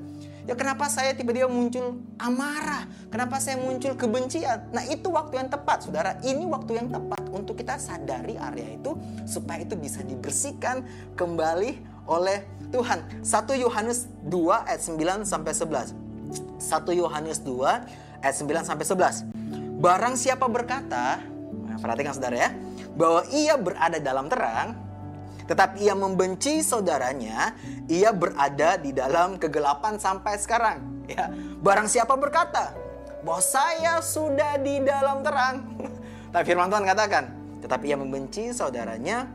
Ya 0.47 0.55
kenapa 0.55 0.87
saya 0.87 1.11
tiba-tiba 1.11 1.51
muncul 1.51 1.99
amarah? 2.15 2.87
Kenapa 3.11 3.35
saya 3.43 3.59
muncul 3.59 3.99
kebencian? 3.99 4.71
Nah 4.71 4.87
itu 4.87 5.11
waktu 5.11 5.43
yang 5.43 5.51
tepat 5.51 5.83
saudara. 5.83 6.15
Ini 6.23 6.47
waktu 6.47 6.79
yang 6.79 6.87
tepat 6.87 7.19
untuk 7.35 7.59
kita 7.59 7.75
sadari 7.75 8.39
area 8.39 8.79
itu 8.79 8.95
supaya 9.27 9.67
itu 9.67 9.75
bisa 9.75 9.99
dibersihkan 10.07 10.87
kembali 11.19 11.83
oleh 12.07 12.47
Tuhan. 12.71 13.27
1 13.27 13.27
Yohanes 13.59 14.07
2 14.23 14.71
ayat 14.71 14.81
9 14.87 15.27
sampai 15.27 15.51
11. 15.51 15.91
1 16.63 16.95
Yohanes 16.95 17.43
2 17.43 18.23
ayat 18.23 18.35
9 18.39 18.63
sampai 18.63 18.85
11. 18.87 19.83
Barang 19.83 20.15
siapa 20.15 20.47
berkata, 20.47 21.19
perhatikan 21.83 22.15
saudara 22.15 22.47
ya, 22.47 22.49
bahwa 22.95 23.27
ia 23.35 23.59
berada 23.59 23.99
dalam 23.99 24.31
terang, 24.31 24.86
tetapi 25.47 25.87
ia 25.87 25.95
membenci 25.95 26.59
saudaranya, 26.59 27.55
ia 27.87 28.11
berada 28.11 28.75
di 28.75 28.91
dalam 28.91 29.39
kegelapan 29.39 29.95
sampai 29.95 30.35
sekarang. 30.35 30.77
Ya, 31.07 31.31
barang 31.63 31.87
siapa 31.87 32.19
berkata 32.19 32.75
bahwa 33.23 33.39
saya 33.39 34.03
sudah 34.03 34.59
di 34.59 34.83
dalam 34.83 35.23
terang. 35.23 35.63
Tapi 36.35 36.43
firman 36.43 36.67
Tuhan 36.67 36.83
katakan, 36.83 37.23
tetapi 37.63 37.87
ia 37.87 37.97
membenci 37.97 38.51
saudaranya, 38.51 39.31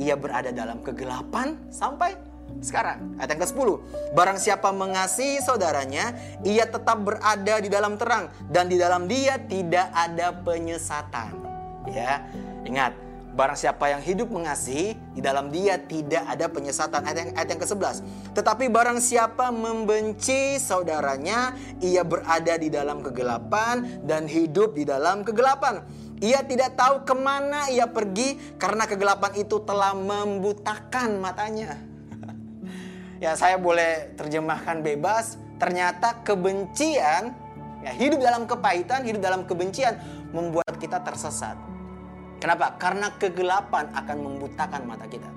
ia 0.00 0.16
berada 0.16 0.48
dalam 0.50 0.80
kegelapan 0.80 1.60
sampai 1.68 2.16
sekarang. 2.64 3.20
Ayat 3.20 3.36
yang 3.36 3.42
ke-10. 3.44 3.68
Barang 4.16 4.38
siapa 4.40 4.72
mengasihi 4.72 5.44
saudaranya, 5.44 6.16
ia 6.48 6.64
tetap 6.64 7.04
berada 7.04 7.60
di 7.60 7.68
dalam 7.68 8.00
terang 8.00 8.32
dan 8.48 8.72
di 8.72 8.80
dalam 8.80 9.04
dia 9.04 9.36
tidak 9.36 9.92
ada 9.92 10.32
penyesatan. 10.32 11.36
Ya, 11.84 12.24
ingat, 12.64 12.96
Barang 13.34 13.58
siapa 13.58 13.90
yang 13.90 13.98
hidup 13.98 14.30
mengasihi, 14.30 14.94
di 15.10 15.18
dalam 15.18 15.50
dia 15.50 15.74
tidak 15.74 16.22
ada 16.22 16.46
penyesatan. 16.46 17.02
Ayat 17.02 17.18
yang, 17.18 17.30
ayat 17.34 17.48
yang 17.50 17.60
ke-11. 17.66 17.96
Tetapi 18.30 18.64
barang 18.70 19.02
siapa 19.02 19.50
membenci 19.50 20.54
saudaranya, 20.62 21.58
ia 21.82 22.06
berada 22.06 22.54
di 22.54 22.70
dalam 22.70 23.02
kegelapan 23.02 24.06
dan 24.06 24.30
hidup 24.30 24.78
di 24.78 24.86
dalam 24.86 25.26
kegelapan. 25.26 25.82
Ia 26.22 26.46
tidak 26.46 26.78
tahu 26.78 27.02
ke 27.02 27.14
mana 27.18 27.66
ia 27.74 27.90
pergi 27.90 28.54
karena 28.54 28.86
kegelapan 28.86 29.34
itu 29.34 29.58
telah 29.66 29.98
membutakan 29.98 31.18
matanya. 31.18 31.74
ya 33.24 33.34
saya 33.34 33.58
boleh 33.58 34.14
terjemahkan 34.14 34.78
bebas. 34.78 35.42
Ternyata 35.58 36.22
kebencian, 36.22 37.34
ya, 37.82 37.90
hidup 37.98 38.22
dalam 38.22 38.46
kepahitan, 38.46 39.02
hidup 39.02 39.18
dalam 39.18 39.42
kebencian 39.42 39.98
membuat 40.30 40.78
kita 40.78 41.02
tersesat 41.02 41.73
Kenapa? 42.44 42.76
Karena 42.76 43.08
kegelapan 43.16 43.88
akan 43.96 44.16
membutakan 44.20 44.84
mata 44.84 45.08
kita. 45.08 45.32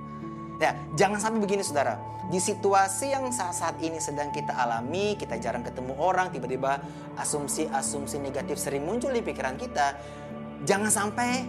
Ya, 0.59 0.75
jangan 0.99 1.23
sampai 1.23 1.39
begini 1.39 1.63
saudara. 1.63 1.95
Di 2.27 2.35
situasi 2.35 3.15
yang 3.15 3.31
saat-saat 3.31 3.79
ini 3.79 3.95
sedang 4.03 4.27
kita 4.35 4.51
alami, 4.51 5.15
kita 5.15 5.39
jarang 5.39 5.63
ketemu 5.63 5.95
orang, 5.95 6.35
tiba-tiba 6.35 6.83
asumsi-asumsi 7.15 8.19
negatif 8.19 8.59
sering 8.59 8.83
muncul 8.83 9.15
di 9.15 9.23
pikiran 9.23 9.55
kita. 9.55 9.95
Jangan 10.67 10.91
sampai 10.91 11.47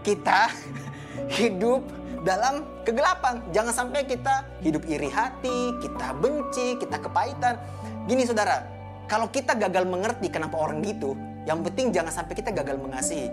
kita 0.00 0.48
hidup 1.36 1.84
dalam 2.24 2.64
kegelapan. 2.88 3.44
Jangan 3.52 3.84
sampai 3.84 4.08
kita 4.08 4.48
hidup 4.64 4.88
iri 4.88 5.12
hati, 5.12 5.84
kita 5.84 6.16
benci, 6.16 6.80
kita 6.80 6.96
kepahitan. 6.96 7.60
Gini 8.08 8.24
saudara, 8.24 8.64
kalau 9.04 9.28
kita 9.28 9.52
gagal 9.52 9.84
mengerti 9.84 10.32
kenapa 10.32 10.56
orang 10.56 10.80
gitu, 10.80 11.12
yang 11.44 11.60
penting 11.60 11.92
jangan 11.92 12.24
sampai 12.24 12.32
kita 12.40 12.56
gagal 12.56 12.80
mengasihi. 12.80 13.28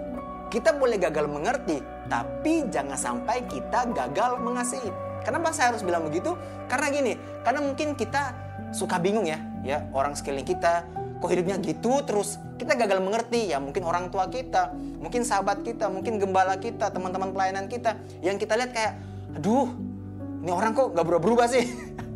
Kita 0.52 0.76
boleh 0.76 1.00
gagal 1.00 1.32
mengerti, 1.32 1.80
tapi 2.12 2.68
jangan 2.68 3.00
sampai 3.00 3.48
kita 3.48 3.88
gagal 3.96 4.36
mengasihi. 4.44 4.92
Kenapa 5.24 5.56
saya 5.56 5.72
harus 5.72 5.80
bilang 5.80 6.04
begitu? 6.04 6.36
Karena 6.68 6.92
gini, 6.92 7.14
karena 7.48 7.64
mungkin 7.64 7.96
kita 7.96 8.36
suka 8.76 9.00
bingung 9.00 9.24
ya, 9.24 9.40
ya 9.64 9.88
orang 9.96 10.12
sekeliling 10.12 10.44
kita 10.44 10.84
kok 11.22 11.30
hidupnya 11.30 11.62
gitu 11.62 12.02
terus 12.02 12.42
kita 12.58 12.74
gagal 12.74 12.98
mengerti 12.98 13.54
ya 13.54 13.62
mungkin 13.62 13.86
orang 13.86 14.10
tua 14.10 14.26
kita 14.26 14.74
mungkin 14.98 15.22
sahabat 15.22 15.62
kita 15.62 15.86
mungkin 15.86 16.18
gembala 16.18 16.58
kita 16.58 16.90
teman-teman 16.90 17.30
pelayanan 17.30 17.70
kita 17.70 17.94
yang 18.26 18.42
kita 18.42 18.58
lihat 18.58 18.74
kayak 18.74 18.98
aduh 19.38 19.70
ini 20.42 20.50
orang 20.50 20.74
kok 20.74 20.98
gak 20.98 21.06
berubah-berubah 21.06 21.46
sih 21.46 21.70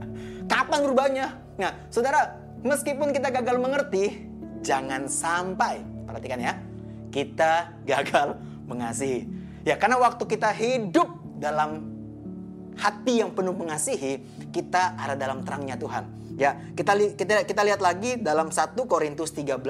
kapan 0.52 0.80
berubahnya 0.82 1.26
nah 1.62 1.72
saudara 1.94 2.34
meskipun 2.66 3.14
kita 3.14 3.30
gagal 3.30 3.62
mengerti 3.62 4.26
jangan 4.66 5.06
sampai 5.06 5.86
perhatikan 6.10 6.42
ya 6.42 6.58
kita 7.16 7.72
gagal 7.88 8.36
mengasihi. 8.68 9.24
Ya, 9.64 9.80
karena 9.80 9.96
waktu 9.96 10.28
kita 10.28 10.52
hidup 10.52 11.08
dalam 11.40 11.96
hati 12.76 13.24
yang 13.24 13.32
penuh 13.32 13.56
mengasihi, 13.56 14.20
kita 14.52 15.00
ada 15.00 15.16
dalam 15.16 15.48
terangnya 15.48 15.80
Tuhan. 15.80 16.04
Ya, 16.36 16.60
kita 16.76 16.92
kita 17.16 17.48
kita 17.48 17.62
lihat 17.64 17.80
lagi 17.80 18.20
dalam 18.20 18.52
1 18.52 18.76
Korintus 18.84 19.32
13 19.32 19.64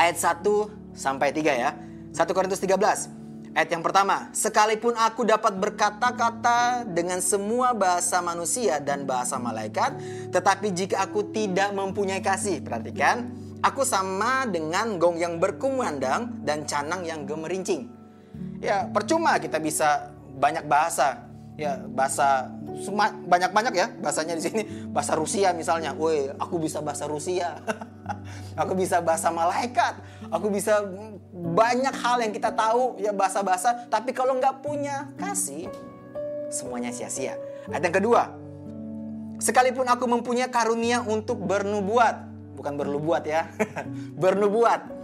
ayat 0.00 0.16
1 0.16 0.96
sampai 0.96 1.36
3 1.36 1.52
ya. 1.52 1.76
1 2.16 2.24
Korintus 2.32 2.64
13 2.64 3.20
Ayat 3.50 3.66
yang 3.74 3.82
pertama, 3.82 4.30
sekalipun 4.30 4.94
aku 4.94 5.26
dapat 5.26 5.58
berkata-kata 5.58 6.86
dengan 6.86 7.18
semua 7.18 7.74
bahasa 7.74 8.22
manusia 8.22 8.78
dan 8.78 9.02
bahasa 9.02 9.42
malaikat, 9.42 9.98
tetapi 10.30 10.70
jika 10.70 11.02
aku 11.02 11.34
tidak 11.34 11.74
mempunyai 11.74 12.22
kasih, 12.22 12.62
perhatikan, 12.62 13.26
Aku 13.60 13.84
sama 13.84 14.48
dengan 14.48 14.96
gong 14.96 15.20
yang 15.20 15.36
berkumandang 15.36 16.40
dan 16.48 16.64
canang 16.64 17.04
yang 17.04 17.28
gemerincing. 17.28 17.92
Ya, 18.60 18.88
percuma 18.88 19.36
kita 19.36 19.60
bisa 19.60 20.16
banyak 20.40 20.64
bahasa. 20.64 21.28
Ya, 21.60 21.76
bahasa 21.92 22.48
banyak-banyak 23.28 23.74
ya 23.76 23.92
bahasanya 24.00 24.40
di 24.40 24.42
sini. 24.48 24.62
Bahasa 24.88 25.12
Rusia 25.12 25.52
misalnya. 25.52 25.92
Woi, 25.92 26.32
aku 26.40 26.56
bisa 26.56 26.80
bahasa 26.80 27.04
Rusia. 27.04 27.60
aku 28.60 28.72
bisa 28.72 29.04
bahasa 29.04 29.28
malaikat. 29.28 30.00
Aku 30.32 30.48
bisa 30.48 30.80
banyak 31.36 31.92
hal 32.00 32.16
yang 32.24 32.32
kita 32.32 32.56
tahu 32.56 32.96
ya 32.96 33.12
bahasa-bahasa. 33.12 33.92
Tapi 33.92 34.16
kalau 34.16 34.40
nggak 34.40 34.64
punya 34.64 35.12
kasih, 35.20 35.68
semuanya 36.48 36.96
sia-sia. 36.96 37.36
Ayat 37.68 37.92
yang 37.92 37.96
kedua, 38.00 38.32
sekalipun 39.36 39.84
aku 39.84 40.08
mempunyai 40.08 40.48
karunia 40.48 41.04
untuk 41.04 41.44
bernubuat 41.44 42.29
bukan 42.60 42.76
bernubuat 42.76 43.24
ya, 43.24 43.48
bernubuat 44.22 45.00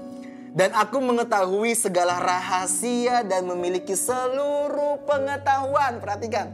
Dan 0.57 0.73
aku 0.73 1.05
mengetahui 1.05 1.77
segala 1.77 2.17
rahasia 2.17 3.21
dan 3.29 3.45
memiliki 3.45 3.93
seluruh 3.93 5.05
pengetahuan. 5.05 6.01
Perhatikan. 6.01 6.49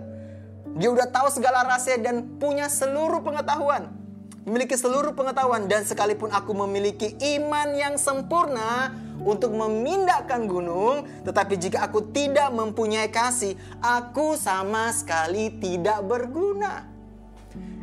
Dia 0.74 0.90
udah 0.90 1.06
tahu 1.06 1.30
segala 1.30 1.62
rahasia 1.62 2.02
dan 2.02 2.34
punya 2.42 2.66
seluruh 2.66 3.22
pengetahuan. 3.22 3.94
Memiliki 4.42 4.74
seluruh 4.74 5.14
pengetahuan 5.14 5.70
dan 5.70 5.86
sekalipun 5.86 6.34
aku 6.34 6.50
memiliki 6.50 7.14
iman 7.38 7.78
yang 7.78 7.94
sempurna 7.94 8.90
untuk 9.22 9.54
memindahkan 9.54 10.50
gunung, 10.50 11.06
tetapi 11.22 11.54
jika 11.54 11.86
aku 11.86 12.10
tidak 12.10 12.50
mempunyai 12.50 13.06
kasih, 13.06 13.54
aku 13.78 14.34
sama 14.34 14.90
sekali 14.90 15.62
tidak 15.62 16.02
berguna. 16.02 16.90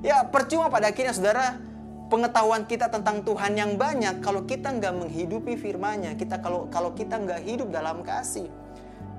Ya, 0.03 0.27
percuma 0.27 0.67
pada 0.67 0.91
akhirnya 0.91 1.15
saudara 1.15 1.68
pengetahuan 2.09 2.65
kita 2.65 2.89
tentang 2.89 3.21
Tuhan 3.21 3.55
yang 3.55 3.77
banyak 3.77 4.19
kalau 4.19 4.43
kita 4.43 4.73
nggak 4.73 4.93
menghidupi 4.93 5.55
firman-Nya, 5.55 6.17
kita 6.17 6.41
kalau 6.41 6.67
kalau 6.67 6.91
kita 6.97 7.21
nggak 7.21 7.45
hidup 7.45 7.69
dalam 7.69 8.01
kasih, 8.01 8.49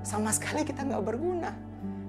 sama 0.03 0.35
sekali 0.35 0.67
kita 0.67 0.83
nggak 0.85 1.03
berguna. 1.07 1.55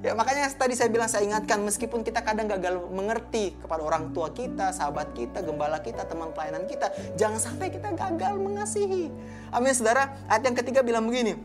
Ya 0.01 0.17
makanya 0.17 0.49
tadi 0.57 0.73
saya 0.73 0.89
bilang 0.89 1.05
saya 1.05 1.29
ingatkan 1.29 1.61
meskipun 1.61 2.01
kita 2.01 2.25
kadang 2.25 2.49
gagal 2.49 2.89
mengerti 2.89 3.53
kepada 3.61 3.85
orang 3.85 4.09
tua 4.17 4.33
kita, 4.33 4.73
sahabat 4.73 5.13
kita, 5.13 5.45
gembala 5.45 5.77
kita, 5.77 6.09
teman 6.09 6.33
pelayanan 6.33 6.65
kita, 6.65 6.89
jangan 7.13 7.37
sampai 7.37 7.69
kita 7.69 7.93
gagal 7.93 8.33
mengasihi. 8.41 9.13
Amin 9.53 9.77
saudara. 9.77 10.17
Ayat 10.25 10.49
yang 10.49 10.57
ketiga 10.57 10.81
bilang 10.81 11.05
begini. 11.05 11.37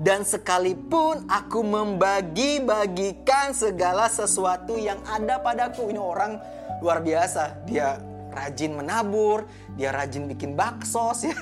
Dan 0.00 0.24
sekalipun 0.24 1.28
aku 1.28 1.60
membagi-bagikan 1.60 3.52
segala 3.52 4.08
sesuatu 4.08 4.80
yang 4.80 4.96
ada 5.04 5.36
padaku. 5.36 5.92
Ini 5.92 6.00
orang 6.00 6.40
luar 6.80 7.04
biasa. 7.04 7.68
Dia 7.68 8.00
rajin 8.38 8.78
menabur, 8.78 9.50
dia 9.74 9.90
rajin 9.90 10.30
bikin 10.30 10.54
bakso, 10.54 11.10
ya. 11.26 11.34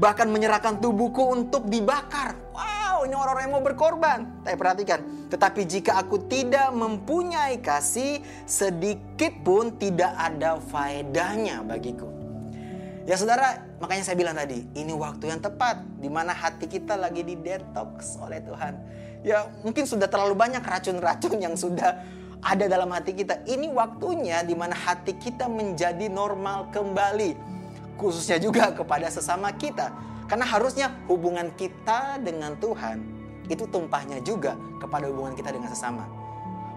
bahkan 0.00 0.32
menyerahkan 0.32 0.80
tubuhku 0.80 1.20
untuk 1.36 1.68
dibakar. 1.68 2.32
Wow, 2.56 3.04
ini 3.04 3.12
orang-orang 3.12 3.44
yang 3.48 3.54
mau 3.54 3.64
berkorban. 3.64 4.18
Tapi 4.44 4.56
perhatikan, 4.56 5.00
tetapi 5.28 5.68
jika 5.68 6.00
aku 6.00 6.24
tidak 6.24 6.72
mempunyai 6.72 7.60
kasih, 7.60 8.24
sedikit 8.48 9.32
pun 9.44 9.76
tidak 9.76 10.16
ada 10.16 10.56
faedahnya 10.72 11.60
bagiku. 11.64 12.08
Ya 13.08 13.16
saudara, 13.16 13.64
makanya 13.80 14.04
saya 14.06 14.16
bilang 14.20 14.36
tadi, 14.36 14.62
ini 14.76 14.92
waktu 14.92 15.32
yang 15.32 15.40
tepat 15.40 15.82
di 15.98 16.06
mana 16.12 16.36
hati 16.36 16.68
kita 16.68 16.94
lagi 16.94 17.24
di 17.24 17.34
detox 17.34 18.20
oleh 18.20 18.38
Tuhan. 18.44 18.76
Ya 19.26 19.48
mungkin 19.64 19.84
sudah 19.88 20.08
terlalu 20.08 20.36
banyak 20.36 20.62
racun-racun 20.64 21.36
yang 21.40 21.56
sudah 21.56 22.19
ada 22.40 22.64
dalam 22.66 22.88
hati 22.92 23.12
kita. 23.12 23.44
Ini 23.44 23.68
waktunya 23.72 24.40
di 24.44 24.56
mana 24.56 24.72
hati 24.72 25.16
kita 25.16 25.46
menjadi 25.46 26.08
normal 26.08 26.72
kembali. 26.72 27.36
Khususnya 28.00 28.40
juga 28.40 28.72
kepada 28.72 29.08
sesama 29.12 29.52
kita. 29.52 29.92
Karena 30.24 30.46
harusnya 30.46 30.94
hubungan 31.10 31.52
kita 31.58 32.22
dengan 32.22 32.54
Tuhan 32.56 33.02
itu 33.50 33.66
tumpahnya 33.66 34.22
juga 34.22 34.54
kepada 34.78 35.10
hubungan 35.10 35.34
kita 35.34 35.50
dengan 35.50 35.68
sesama. 35.74 36.06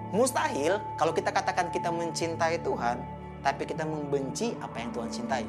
Mustahil 0.09 0.81
kalau 0.97 1.13
kita 1.13 1.29
katakan 1.29 1.69
kita 1.69 1.93
mencintai 1.93 2.61
Tuhan, 2.65 2.97
tapi 3.45 3.69
kita 3.69 3.85
membenci 3.85 4.57
apa 4.57 4.81
yang 4.81 4.89
Tuhan 4.89 5.09
cintai. 5.13 5.45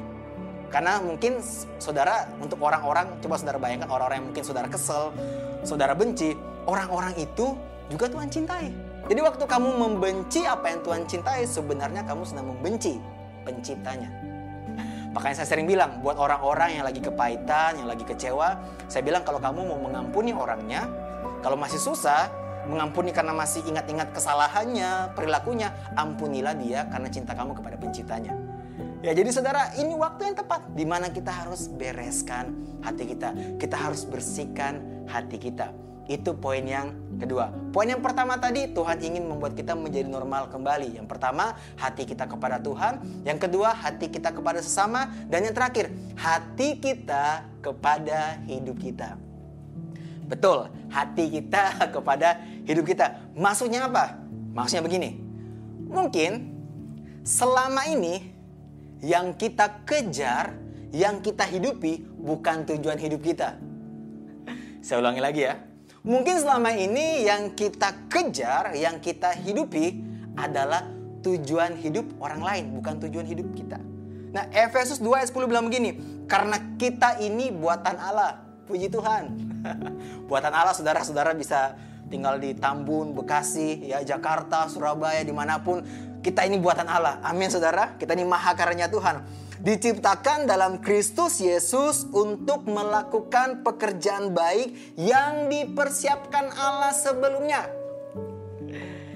Karena 0.69 1.01
mungkin 1.01 1.41
saudara 1.81 2.29
untuk 2.37 2.61
orang-orang, 2.61 3.17
coba 3.21 3.41
saudara 3.41 3.57
bayangkan 3.57 3.89
orang-orang 3.89 4.21
yang 4.21 4.27
mungkin 4.33 4.43
saudara 4.45 4.67
kesel, 4.69 5.13
saudara 5.65 5.97
benci, 5.97 6.37
orang-orang 6.69 7.13
itu 7.17 7.57
juga 7.89 8.05
Tuhan 8.09 8.29
cintai. 8.29 8.84
Jadi 9.05 9.21
waktu 9.21 9.43
kamu 9.45 9.69
membenci 9.77 10.49
apa 10.49 10.73
yang 10.73 10.81
Tuhan 10.81 11.03
cintai, 11.05 11.45
sebenarnya 11.45 12.01
kamu 12.09 12.25
sedang 12.25 12.49
membenci 12.49 12.97
penciptanya. 13.45 14.09
Makanya 15.13 15.35
saya 15.39 15.47
sering 15.55 15.69
bilang, 15.69 16.01
buat 16.01 16.17
orang-orang 16.19 16.81
yang 16.81 16.85
lagi 16.89 16.99
kepahitan, 16.99 17.79
yang 17.79 17.87
lagi 17.87 18.03
kecewa, 18.03 18.59
saya 18.89 19.05
bilang 19.05 19.21
kalau 19.21 19.39
kamu 19.39 19.61
mau 19.63 19.79
mengampuni 19.79 20.35
orangnya, 20.35 20.89
kalau 21.39 21.55
masih 21.55 21.77
susah, 21.79 22.27
mengampuni 22.65 23.13
karena 23.13 23.31
masih 23.31 23.61
ingat-ingat 23.69 24.11
kesalahannya, 24.11 25.13
perilakunya, 25.13 25.69
ampunilah 25.95 26.57
dia 26.57 26.89
karena 26.89 27.07
cinta 27.07 27.37
kamu 27.37 27.55
kepada 27.55 27.77
penciptanya. 27.77 28.33
Ya 29.05 29.13
jadi 29.13 29.29
saudara, 29.29 29.69
ini 29.77 29.93
waktu 29.93 30.33
yang 30.33 30.35
tepat 30.35 30.65
di 30.73 30.81
mana 30.81 31.13
kita 31.13 31.29
harus 31.29 31.69
bereskan 31.69 32.57
hati 32.81 33.05
kita. 33.05 33.61
Kita 33.61 33.77
harus 33.77 34.01
bersihkan 34.01 35.05
hati 35.05 35.37
kita. 35.37 35.84
Itu 36.05 36.37
poin 36.37 36.61
yang 36.61 36.93
kedua. 37.17 37.49
Poin 37.73 37.89
yang 37.89 37.97
pertama 38.03 38.37
tadi, 38.37 38.69
Tuhan 38.69 39.01
ingin 39.01 39.25
membuat 39.25 39.57
kita 39.57 39.73
menjadi 39.73 40.05
normal 40.05 40.53
kembali. 40.53 41.01
Yang 41.01 41.07
pertama, 41.09 41.57
hati 41.81 42.05
kita 42.05 42.29
kepada 42.29 42.61
Tuhan. 42.61 43.01
Yang 43.25 43.49
kedua, 43.49 43.73
hati 43.73 44.13
kita 44.13 44.29
kepada 44.29 44.61
sesama. 44.61 45.09
Dan 45.25 45.49
yang 45.49 45.55
terakhir, 45.57 45.89
hati 46.13 46.77
kita 46.77 47.41
kepada 47.65 48.37
hidup 48.45 48.77
kita. 48.77 49.17
Betul, 50.29 50.69
hati 50.93 51.41
kita 51.41 51.73
kepada 51.95 52.37
hidup 52.69 52.85
kita. 52.85 53.33
Maksudnya 53.33 53.89
apa? 53.89 54.21
Maksudnya 54.53 54.85
begini. 54.85 55.17
Mungkin 55.89 56.53
selama 57.25 57.89
ini 57.89 58.29
yang 59.01 59.33
kita 59.33 59.81
kejar, 59.89 60.53
yang 60.93 61.17
kita 61.25 61.49
hidupi 61.49 62.05
bukan 62.13 62.61
tujuan 62.69 63.01
hidup 63.01 63.25
kita. 63.25 63.57
Saya 64.85 65.01
ulangi 65.01 65.21
lagi 65.21 65.41
ya 65.49 65.74
Mungkin 66.05 66.37
selama 66.37 66.69
ini 66.69 67.25
yang 67.25 67.57
kita 67.57 68.05
kejar, 68.05 68.77
yang 68.77 69.01
kita 69.01 69.33
hidupi 69.41 70.05
adalah 70.37 70.85
tujuan 71.25 71.81
hidup 71.81 72.05
orang 72.21 72.45
lain, 72.45 72.65
bukan 72.77 73.01
tujuan 73.01 73.25
hidup 73.25 73.49
kita. 73.57 73.81
Nah, 74.29 74.45
Efesus 74.53 75.01
2 75.01 75.17
ayat 75.17 75.33
10 75.33 75.49
bilang 75.49 75.65
begini, 75.65 75.97
karena 76.29 76.61
kita 76.77 77.17
ini 77.25 77.49
buatan 77.49 77.97
Allah. 77.97 78.37
Puji 78.69 78.93
Tuhan. 78.93 79.33
buatan 80.29 80.53
Allah, 80.53 80.77
saudara-saudara 80.77 81.33
bisa 81.33 81.73
tinggal 82.05 82.37
di 82.37 82.53
Tambun, 82.53 83.17
Bekasi, 83.17 83.89
ya 83.89 84.05
Jakarta, 84.05 84.69
Surabaya, 84.69 85.25
di 85.25 85.33
mana 85.33 85.57
pun. 85.57 85.81
Kita 86.21 86.45
ini 86.45 86.61
buatan 86.61 86.85
Allah. 86.85 87.17
Amin, 87.25 87.49
saudara. 87.49 87.97
Kita 87.97 88.13
ini 88.13 88.25
maha 88.25 88.53
karunia 88.53 88.89
Tuhan 88.89 89.44
diciptakan 89.61 90.49
dalam 90.49 90.83
Kristus 90.83 91.39
Yesus 91.39 92.07
untuk 92.11 92.67
melakukan 92.67 93.63
pekerjaan 93.63 94.35
baik 94.35 94.95
yang 94.99 95.47
dipersiapkan 95.47 96.51
Allah 96.55 96.91
sebelumnya. 96.91 97.67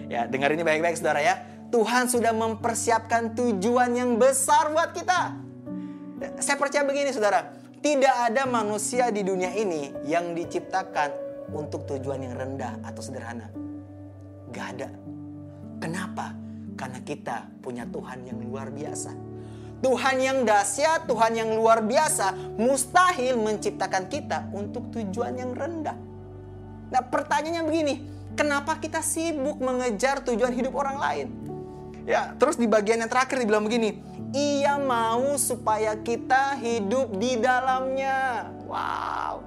Ya, 0.10 0.26
dengar 0.26 0.50
ini 0.50 0.66
baik-baik 0.66 0.98
saudara 0.98 1.22
ya. 1.22 1.36
Tuhan 1.70 2.10
sudah 2.10 2.34
mempersiapkan 2.34 3.38
tujuan 3.38 3.94
yang 3.94 4.18
besar 4.18 4.74
buat 4.74 4.90
kita. 4.98 5.38
Saya 6.42 6.58
percaya 6.58 6.82
begini 6.82 7.14
saudara, 7.14 7.54
tidak 7.80 8.16
ada 8.34 8.50
manusia 8.50 9.14
di 9.14 9.22
dunia 9.22 9.54
ini 9.54 9.94
yang 10.04 10.34
diciptakan 10.34 11.14
untuk 11.54 11.86
tujuan 11.86 12.26
yang 12.26 12.34
rendah 12.34 12.82
atau 12.82 13.02
sederhana. 13.06 13.54
Gak 14.50 14.68
ada. 14.76 14.90
Kenapa? 15.78 16.34
Karena 16.74 17.00
kita 17.06 17.46
punya 17.62 17.86
Tuhan 17.86 18.26
yang 18.26 18.42
luar 18.42 18.74
biasa. 18.74 19.29
Tuhan 19.80 20.20
yang 20.20 20.38
dahsyat, 20.44 21.08
Tuhan 21.08 21.40
yang 21.40 21.50
luar 21.56 21.80
biasa, 21.80 22.36
mustahil 22.60 23.40
menciptakan 23.40 24.12
kita 24.12 24.52
untuk 24.52 24.92
tujuan 24.92 25.40
yang 25.40 25.56
rendah. 25.56 25.96
Nah, 26.92 27.02
pertanyaannya 27.08 27.64
begini, 27.64 27.96
kenapa 28.36 28.76
kita 28.76 29.00
sibuk 29.00 29.64
mengejar 29.64 30.20
tujuan 30.28 30.52
hidup 30.52 30.76
orang 30.76 30.98
lain? 31.00 31.28
Ya, 32.04 32.36
terus 32.36 32.60
di 32.60 32.68
bagian 32.68 33.00
yang 33.00 33.12
terakhir 33.12 33.40
dibilang 33.40 33.64
begini, 33.64 34.04
ia 34.36 34.76
mau 34.76 35.40
supaya 35.40 35.96
kita 35.96 36.60
hidup 36.60 37.16
di 37.16 37.40
dalamnya. 37.40 38.50
Wow. 38.68 39.46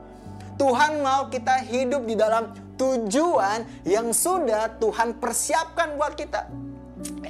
Tuhan 0.56 1.02
mau 1.02 1.26
kita 1.28 1.60
hidup 1.66 2.06
di 2.06 2.14
dalam 2.14 2.54
tujuan 2.78 3.66
yang 3.84 4.14
sudah 4.14 4.78
Tuhan 4.78 5.18
persiapkan 5.18 5.98
buat 5.98 6.14
kita. 6.14 6.48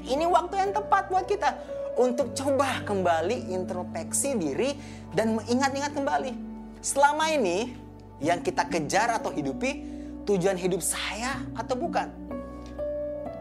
Ini 0.05 0.29
waktu 0.29 0.55
yang 0.61 0.71
tepat 0.77 1.09
buat 1.09 1.25
kita 1.25 1.49
untuk 1.97 2.33
coba 2.33 2.81
kembali 2.85 3.53
introspeksi 3.53 4.37
diri 4.39 4.73
dan 5.13 5.37
mengingat-ingat 5.37 5.93
kembali. 5.93 6.33
Selama 6.81 7.29
ini 7.31 7.77
yang 8.23 8.41
kita 8.41 8.67
kejar 8.67 9.13
atau 9.21 9.31
hidupi 9.31 9.85
tujuan 10.25 10.57
hidup 10.57 10.81
saya 10.81 11.43
atau 11.59 11.77
bukan? 11.77 12.09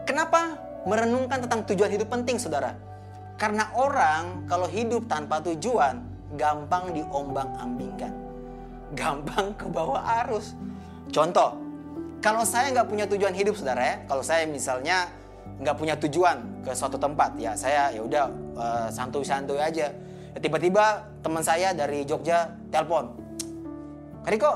Kenapa 0.04 0.58
merenungkan 0.84 1.46
tentang 1.46 1.62
tujuan 1.72 1.90
hidup 1.90 2.10
penting, 2.10 2.36
saudara? 2.36 2.74
Karena 3.38 3.70
orang 3.74 4.46
kalau 4.46 4.68
hidup 4.68 5.06
tanpa 5.08 5.40
tujuan 5.42 6.02
gampang 6.36 6.92
diombang-ambingkan, 6.94 8.12
gampang 8.94 9.54
ke 9.56 9.66
bawah 9.70 10.02
arus. 10.24 10.54
Contoh, 11.10 11.58
kalau 12.22 12.46
saya 12.46 12.70
nggak 12.70 12.88
punya 12.88 13.04
tujuan 13.10 13.34
hidup, 13.34 13.58
saudara 13.58 13.82
ya, 13.82 13.96
kalau 14.06 14.22
saya 14.22 14.46
misalnya 14.46 15.10
nggak 15.62 15.76
punya 15.78 15.94
tujuan 15.96 16.66
ke 16.66 16.74
suatu 16.74 16.98
tempat. 16.98 17.38
Ya 17.38 17.54
saya 17.54 17.94
ya 17.94 18.02
udah 18.02 18.24
uh, 18.58 18.88
santuy-santuy 18.90 19.62
aja. 19.62 19.94
Ya, 20.32 20.38
tiba-tiba 20.42 21.06
teman 21.22 21.44
saya 21.44 21.76
dari 21.76 22.08
Jogja 22.08 22.50
telepon 22.72 23.14
Kariko 24.26 24.52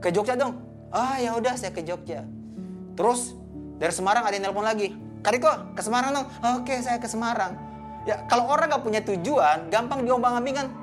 ke 0.00 0.08
Jogja 0.12 0.36
dong. 0.36 0.60
Ah 0.92 1.16
ya 1.16 1.32
udah 1.36 1.56
saya 1.56 1.72
ke 1.72 1.80
Jogja. 1.84 2.24
Terus 2.96 3.32
dari 3.80 3.92
Semarang 3.92 4.24
ada 4.28 4.34
yang 4.36 4.52
telepon 4.52 4.66
lagi 4.68 4.92
Kariko 5.24 5.72
ke 5.72 5.80
Semarang 5.80 6.12
dong. 6.12 6.26
Oke 6.60 6.76
saya 6.84 7.00
ke 7.00 7.08
Semarang. 7.08 7.56
Ya 8.02 8.26
kalau 8.26 8.50
orang 8.50 8.68
nggak 8.68 8.82
punya 8.82 9.00
tujuan 9.06 9.70
gampang 9.70 10.02
diombang-ambingkan 10.02 10.82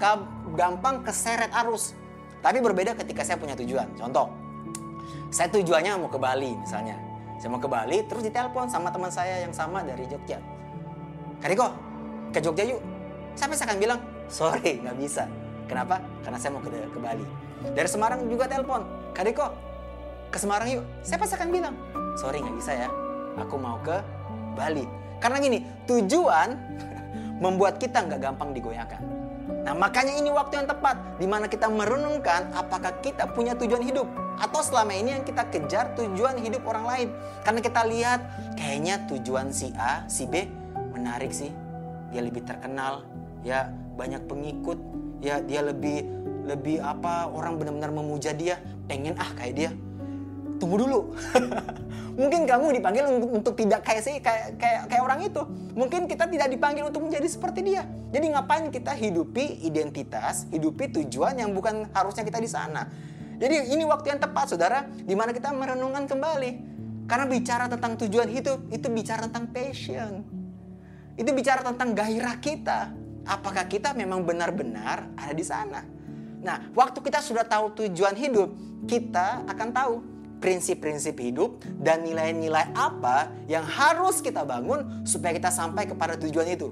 gampang 0.55 1.03
keseret 1.03 1.51
arus. 1.65 1.93
Tapi 2.39 2.63
berbeda 2.63 2.95
ketika 2.95 3.27
saya 3.27 3.35
punya 3.35 3.51
tujuan. 3.59 3.99
Contoh, 3.99 4.31
saya 5.27 5.51
tujuannya 5.51 5.99
mau 5.99 6.07
ke 6.07 6.15
Bali 6.15 6.55
misalnya. 6.55 7.08
Saya 7.39 7.55
mau 7.55 7.61
ke 7.63 7.71
Bali, 7.71 8.03
terus 8.03 8.19
ditelepon 8.27 8.67
sama 8.67 8.91
teman 8.91 9.07
saya 9.07 9.47
yang 9.47 9.55
sama 9.55 9.79
dari 9.79 10.03
Jogja. 10.11 10.43
Kariko, 11.39 11.71
ke 12.35 12.43
Jogja 12.43 12.67
yuk. 12.67 12.83
Saya 13.39 13.47
pasti 13.47 13.63
akan 13.63 13.79
bilang, 13.79 13.99
sorry 14.27 14.83
nggak 14.83 14.97
bisa. 14.99 15.23
Kenapa? 15.71 16.03
Karena 16.19 16.35
saya 16.35 16.51
mau 16.51 16.59
ke, 16.59 16.67
ke 16.67 16.99
Bali. 16.99 17.23
Dari 17.71 17.87
Semarang 17.87 18.27
juga 18.27 18.43
telepon, 18.51 18.83
Kariko, 19.15 19.55
ke 20.27 20.35
Semarang 20.35 20.67
yuk. 20.67 20.83
Saya 20.99 21.15
pasti 21.15 21.39
akan 21.39 21.49
bilang, 21.49 21.75
sorry 22.19 22.43
nggak 22.43 22.57
bisa 22.59 22.71
ya. 22.75 22.89
Aku 23.39 23.55
mau 23.55 23.79
ke 23.79 23.95
Bali. 24.59 24.83
Karena 25.23 25.39
gini, 25.39 25.63
tujuan 25.87 26.59
membuat 27.43 27.79
kita 27.79 28.03
nggak 28.03 28.19
gampang 28.19 28.51
digoyahkan. 28.51 29.18
Nah 29.69 29.77
makanya 29.77 30.17
ini 30.17 30.33
waktu 30.33 30.65
yang 30.65 30.65
tepat 30.65 30.97
di 31.21 31.29
mana 31.29 31.45
kita 31.45 31.69
merenungkan 31.69 32.49
apakah 32.57 32.89
kita 33.05 33.29
punya 33.29 33.53
tujuan 33.53 33.85
hidup 33.85 34.09
atau 34.41 34.65
selama 34.65 34.97
ini 34.97 35.13
yang 35.13 35.21
kita 35.21 35.45
kejar 35.45 35.93
tujuan 35.93 36.41
hidup 36.41 36.65
orang 36.65 36.89
lain. 36.89 37.07
Karena 37.45 37.61
kita 37.61 37.85
lihat 37.85 38.19
kayaknya 38.57 39.05
tujuan 39.05 39.53
si 39.53 39.69
A, 39.77 40.09
si 40.09 40.25
B 40.25 40.49
menarik 40.89 41.29
sih. 41.29 41.53
Dia 42.09 42.25
lebih 42.25 42.49
terkenal, 42.49 43.05
ya 43.45 43.69
banyak 43.93 44.25
pengikut, 44.25 44.81
ya 45.21 45.37
dia 45.37 45.61
lebih 45.61 46.01
lebih 46.49 46.81
apa 46.81 47.29
orang 47.29 47.61
benar-benar 47.61 47.93
memuja 47.93 48.33
dia, 48.33 48.57
pengen 48.89 49.13
ah 49.21 49.29
kayak 49.37 49.53
dia. 49.53 49.71
Tunggu 50.59 50.75
dulu. 50.85 51.15
Mungkin 52.19 52.43
kamu 52.43 52.75
dipanggil 52.75 53.07
untuk, 53.07 53.29
untuk 53.31 53.53
tidak 53.55 53.79
kayak 53.87 54.01
sih 54.03 54.19
kayak, 54.19 54.59
kayak 54.59 54.81
kayak 54.91 55.03
orang 55.07 55.23
itu. 55.23 55.41
Mungkin 55.71 56.03
kita 56.11 56.27
tidak 56.27 56.51
dipanggil 56.51 56.83
untuk 56.91 57.07
menjadi 57.07 57.23
seperti 57.31 57.63
dia. 57.63 57.87
Jadi 58.11 58.35
ngapain 58.35 58.67
kita 58.67 58.91
hidupi 58.91 59.63
identitas, 59.63 60.43
hidupi 60.51 60.91
tujuan 60.99 61.39
yang 61.39 61.55
bukan 61.55 61.87
harusnya 61.95 62.27
kita 62.27 62.43
di 62.43 62.49
sana. 62.51 62.91
Jadi 63.39 63.71
ini 63.71 63.87
waktu 63.87 64.11
yang 64.11 64.19
tepat 64.19 64.51
saudara, 64.51 64.83
di 64.83 65.15
mana 65.15 65.31
kita 65.31 65.55
merenungkan 65.55 66.11
kembali. 66.11 66.51
Karena 67.07 67.25
bicara 67.25 67.65
tentang 67.71 67.95
tujuan 68.05 68.27
hidup, 68.27 68.67
itu 68.69 68.85
bicara 68.91 69.25
tentang 69.25 69.47
passion. 69.49 70.21
Itu 71.15 71.31
bicara 71.31 71.63
tentang 71.63 71.95
gairah 71.95 72.35
kita. 72.43 72.91
Apakah 73.23 73.63
kita 73.71 73.95
memang 73.95 74.27
benar-benar 74.27 75.07
ada 75.15 75.33
di 75.33 75.41
sana? 75.41 75.81
Nah, 76.43 76.67
waktu 76.75 76.99
kita 76.99 77.23
sudah 77.23 77.47
tahu 77.47 77.79
tujuan 77.79 78.15
hidup, 78.19 78.51
kita 78.87 79.47
akan 79.47 79.69
tahu 79.71 79.93
prinsip-prinsip 80.39 81.19
hidup 81.19 81.61
dan 81.79 82.01
nilai-nilai 82.03 82.71
apa 82.73 83.31
yang 83.45 83.67
harus 83.67 84.23
kita 84.23 84.47
bangun 84.47 85.03
supaya 85.03 85.35
kita 85.35 85.51
sampai 85.51 85.85
kepada 85.85 86.15
tujuan 86.15 86.47
itu. 86.47 86.71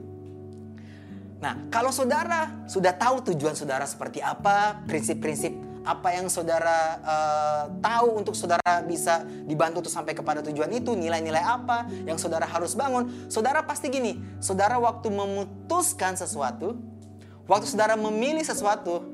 Nah, 1.38 1.70
kalau 1.70 1.94
saudara 1.94 2.50
sudah 2.66 2.96
tahu 2.98 3.22
tujuan 3.32 3.54
saudara 3.54 3.86
seperti 3.86 4.24
apa, 4.24 4.82
prinsip-prinsip 4.90 5.54
apa 5.86 6.12
yang 6.12 6.28
saudara 6.28 7.00
uh, 7.00 7.64
tahu 7.80 8.20
untuk 8.20 8.36
saudara 8.36 8.84
bisa 8.84 9.24
dibantu 9.48 9.86
untuk 9.86 9.94
sampai 9.94 10.18
kepada 10.18 10.42
tujuan 10.44 10.68
itu, 10.74 10.98
nilai-nilai 10.98 11.40
apa 11.40 11.88
yang 12.04 12.18
saudara 12.18 12.44
harus 12.44 12.74
bangun, 12.74 13.30
saudara 13.30 13.62
pasti 13.64 13.88
gini, 13.88 14.18
saudara 14.42 14.82
waktu 14.82 15.08
memutuskan 15.14 16.18
sesuatu, 16.18 16.76
waktu 17.46 17.70
saudara 17.70 17.94
memilih 17.96 18.44
sesuatu, 18.44 19.06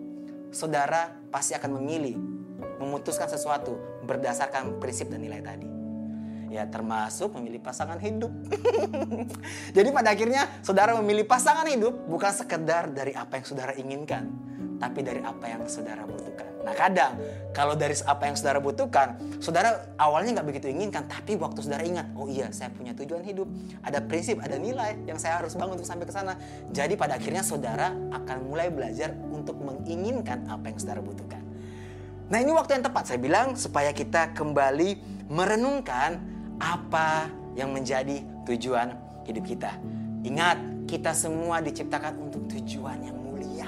saudara 0.50 1.14
pasti 1.30 1.54
akan 1.54 1.78
memilih 1.78 2.18
memutuskan 2.80 3.30
sesuatu 3.30 3.93
berdasarkan 4.04 4.78
prinsip 4.78 5.10
dan 5.10 5.24
nilai 5.24 5.42
tadi. 5.42 5.68
Ya 6.54 6.70
termasuk 6.70 7.34
memilih 7.34 7.58
pasangan 7.66 7.98
hidup. 7.98 8.30
Jadi 9.76 9.90
pada 9.90 10.14
akhirnya 10.14 10.46
saudara 10.62 10.94
memilih 11.02 11.26
pasangan 11.26 11.66
hidup 11.66 12.06
bukan 12.06 12.30
sekedar 12.30 12.94
dari 12.94 13.18
apa 13.18 13.42
yang 13.42 13.46
saudara 13.46 13.74
inginkan. 13.74 14.30
Tapi 14.78 15.00
dari 15.02 15.24
apa 15.26 15.50
yang 15.50 15.66
saudara 15.66 16.06
butuhkan. 16.06 16.54
Nah 16.64 16.76
kadang 16.78 17.20
kalau 17.52 17.76
dari 17.76 17.92
apa 18.08 18.24
yang 18.24 18.36
saudara 18.40 18.64
butuhkan, 18.64 19.20
saudara 19.44 19.92
awalnya 20.00 20.40
nggak 20.40 20.48
begitu 20.48 20.68
inginkan, 20.72 21.04
tapi 21.08 21.36
waktu 21.36 21.60
saudara 21.60 21.84
ingat, 21.84 22.08
oh 22.16 22.32
iya 22.32 22.50
saya 22.56 22.72
punya 22.72 22.96
tujuan 22.96 23.24
hidup, 23.24 23.48
ada 23.84 24.00
prinsip, 24.00 24.40
ada 24.40 24.56
nilai 24.56 24.96
yang 25.04 25.20
saya 25.20 25.44
harus 25.44 25.54
bangun 25.60 25.76
untuk 25.76 25.88
sampai 25.88 26.08
ke 26.08 26.14
sana. 26.16 26.40
Jadi 26.72 26.96
pada 26.96 27.20
akhirnya 27.20 27.44
saudara 27.44 27.92
akan 27.92 28.38
mulai 28.48 28.72
belajar 28.72 29.12
untuk 29.32 29.60
menginginkan 29.60 30.48
apa 30.48 30.72
yang 30.72 30.80
saudara 30.80 31.04
butuhkan. 31.04 31.43
Nah 32.32 32.38
ini 32.40 32.56
waktu 32.56 32.80
yang 32.80 32.86
tepat 32.88 33.04
saya 33.12 33.20
bilang 33.20 33.60
supaya 33.60 33.92
kita 33.92 34.32
kembali 34.32 34.96
merenungkan 35.28 36.20
apa 36.62 37.28
yang 37.58 37.76
menjadi 37.76 38.24
tujuan 38.48 38.96
hidup 39.28 39.44
kita. 39.44 39.72
Ingat, 40.24 40.88
kita 40.88 41.12
semua 41.12 41.60
diciptakan 41.60 42.16
untuk 42.32 42.48
tujuan 42.48 43.04
yang 43.04 43.18
mulia. 43.20 43.68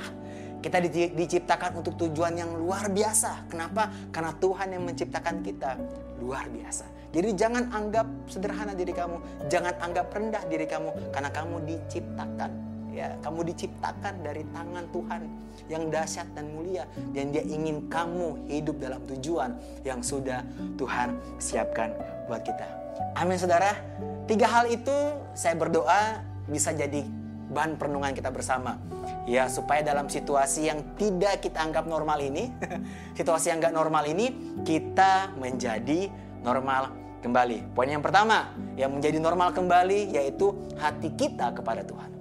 Kita 0.63 0.81
di, 0.81 1.11
diciptakan 1.13 1.83
untuk 1.83 1.99
tujuan 1.99 2.33
yang 2.39 2.55
luar 2.55 2.87
biasa. 2.89 3.51
Kenapa? 3.51 3.91
Karena 4.09 4.31
Tuhan 4.39 4.67
yang 4.71 4.83
menciptakan 4.87 5.43
kita 5.43 5.77
luar 6.23 6.47
biasa. 6.47 6.87
Jadi 7.11 7.31
jangan 7.35 7.71
anggap 7.71 8.07
sederhana 8.27 8.75
diri 8.75 8.91
kamu, 8.91 9.47
jangan 9.47 9.75
anggap 9.79 10.11
rendah 10.11 10.43
diri 10.51 10.67
kamu 10.67 11.15
karena 11.15 11.31
kamu 11.31 11.55
diciptakan 11.63 12.64
ya 12.95 13.11
kamu 13.19 13.51
diciptakan 13.51 14.23
dari 14.23 14.47
tangan 14.55 14.87
Tuhan 14.95 15.21
yang 15.67 15.91
dahsyat 15.91 16.31
dan 16.31 16.47
mulia 16.55 16.87
dan 17.11 17.35
dia 17.35 17.43
ingin 17.43 17.91
kamu 17.91 18.47
hidup 18.47 18.79
dalam 18.79 19.03
tujuan 19.03 19.51
yang 19.83 19.99
sudah 19.99 20.47
Tuhan 20.79 21.19
siapkan 21.35 21.91
buat 22.31 22.39
kita. 22.47 22.63
Amin 23.19 23.35
saudara. 23.35 23.75
Tiga 24.25 24.47
hal 24.47 24.71
itu 24.71 24.95
saya 25.35 25.59
berdoa 25.59 26.23
bisa 26.47 26.71
jadi 26.71 27.03
bahan 27.51 27.75
perenungan 27.75 28.15
kita 28.15 28.31
bersama. 28.31 28.79
Ya 29.27 29.51
supaya 29.51 29.83
dalam 29.83 30.07
situasi 30.07 30.71
yang 30.71 30.81
tidak 30.97 31.43
kita 31.43 31.61
anggap 31.61 31.85
normal 31.85 32.17
ini, 32.23 32.49
situasi 33.19 33.53
yang 33.53 33.61
gak 33.61 33.75
normal 33.75 34.07
ini 34.07 34.57
kita 34.63 35.35
menjadi 35.37 36.09
normal 36.41 36.93
kembali. 37.21 37.73
Poin 37.73 37.89
yang 37.89 38.05
pertama 38.05 38.53
yang 38.77 38.93
menjadi 38.93 39.17
normal 39.17 39.49
kembali 39.53 40.13
yaitu 40.13 40.53
hati 40.77 41.09
kita 41.13 41.53
kepada 41.57 41.81
Tuhan. 41.81 42.14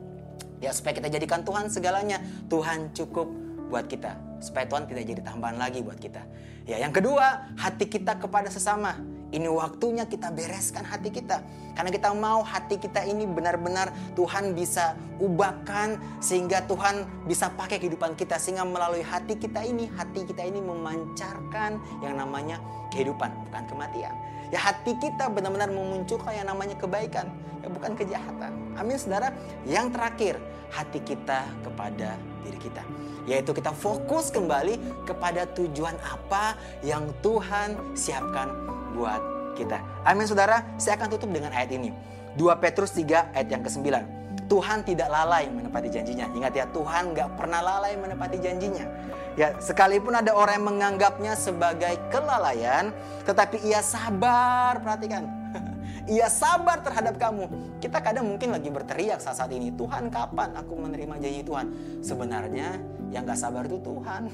Ya 0.64 0.72
supaya 0.72 0.96
kita 0.96 1.12
jadikan 1.12 1.44
Tuhan 1.44 1.68
segalanya. 1.68 2.24
Tuhan 2.48 2.96
cukup 2.96 3.28
buat 3.68 3.84
kita. 3.84 4.16
Supaya 4.40 4.64
Tuhan 4.64 4.88
tidak 4.88 5.04
jadi 5.04 5.20
tambahan 5.20 5.60
lagi 5.60 5.84
buat 5.84 6.00
kita. 6.00 6.24
Ya 6.64 6.80
yang 6.80 6.96
kedua, 6.96 7.52
hati 7.60 7.84
kita 7.84 8.16
kepada 8.16 8.48
sesama. 8.48 8.96
Ini 9.34 9.50
waktunya 9.50 10.08
kita 10.08 10.32
bereskan 10.32 10.86
hati 10.88 11.12
kita. 11.12 11.44
Karena 11.74 11.90
kita 11.90 12.14
mau 12.16 12.40
hati 12.40 12.78
kita 12.80 13.02
ini 13.04 13.26
benar-benar 13.28 13.90
Tuhan 14.14 14.54
bisa 14.54 14.94
ubahkan 15.20 15.98
sehingga 16.22 16.62
Tuhan 16.64 17.26
bisa 17.28 17.50
pakai 17.52 17.82
kehidupan 17.82 18.16
kita. 18.16 18.40
Sehingga 18.40 18.64
melalui 18.64 19.04
hati 19.04 19.36
kita 19.36 19.60
ini, 19.66 19.90
hati 19.92 20.24
kita 20.24 20.40
ini 20.46 20.62
memancarkan 20.64 21.76
yang 22.00 22.16
namanya 22.16 22.56
kehidupan, 22.94 23.28
bukan 23.50 23.64
kematian. 23.68 24.14
Ya 24.52 24.60
hati 24.60 24.96
kita 25.00 25.32
benar-benar 25.32 25.72
memunculkan 25.72 26.34
yang 26.36 26.48
namanya 26.48 26.76
kebaikan, 26.76 27.30
ya 27.64 27.68
bukan 27.72 27.92
kejahatan. 27.96 28.52
Amin 28.76 28.96
saudara. 29.00 29.32
Yang 29.64 29.86
terakhir, 29.96 30.34
hati 30.74 31.00
kita 31.00 31.46
kepada 31.62 32.18
diri 32.44 32.58
kita. 32.58 32.82
Yaitu 33.24 33.56
kita 33.56 33.72
fokus 33.72 34.28
kembali 34.28 35.06
kepada 35.08 35.48
tujuan 35.56 35.96
apa 36.04 36.60
yang 36.84 37.08
Tuhan 37.24 37.96
siapkan 37.96 38.52
buat 38.92 39.22
kita. 39.56 39.80
Amin 40.04 40.28
saudara. 40.28 40.60
Saya 40.76 41.00
akan 41.00 41.08
tutup 41.14 41.30
dengan 41.32 41.54
ayat 41.54 41.72
ini. 41.72 41.94
2 42.34 42.50
Petrus 42.58 42.92
3 42.92 43.32
ayat 43.32 43.48
yang 43.48 43.62
ke-9. 43.62 44.23
Tuhan 44.44 44.84
tidak 44.84 45.08
lalai 45.08 45.48
menepati 45.48 45.88
janjinya. 45.88 46.28
Ingat 46.36 46.52
ya, 46.52 46.64
Tuhan 46.68 47.16
gak 47.16 47.40
pernah 47.40 47.60
lalai 47.64 47.96
menepati 47.96 48.36
janjinya. 48.40 48.86
Ya, 49.34 49.56
sekalipun 49.58 50.14
ada 50.14 50.30
orang 50.36 50.62
yang 50.62 50.66
menganggapnya 50.70 51.32
sebagai 51.34 51.98
kelalaian, 52.12 52.94
tetapi 53.26 53.64
ia 53.66 53.80
sabar, 53.82 54.78
perhatikan. 54.78 55.26
ia 56.14 56.28
sabar 56.30 56.84
terhadap 56.84 57.18
kamu. 57.18 57.50
Kita 57.80 57.98
kadang 58.04 58.30
mungkin 58.30 58.54
lagi 58.54 58.68
berteriak 58.68 59.18
saat 59.18 59.40
saat 59.40 59.50
ini, 59.50 59.72
Tuhan 59.74 60.12
kapan 60.12 60.54
aku 60.54 60.76
menerima 60.76 61.14
janji 61.18 61.42
Tuhan? 61.42 61.66
Sebenarnya 62.04 62.78
yang 63.10 63.26
gak 63.26 63.40
sabar 63.40 63.64
itu 63.66 63.80
Tuhan. 63.80 64.28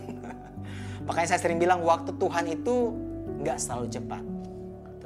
Makanya 1.06 1.28
saya 1.32 1.40
sering 1.40 1.56
bilang 1.62 1.80
waktu 1.86 2.12
Tuhan 2.18 2.44
itu 2.50 2.92
gak 3.46 3.56
selalu 3.56 3.86
cepat. 3.88 4.24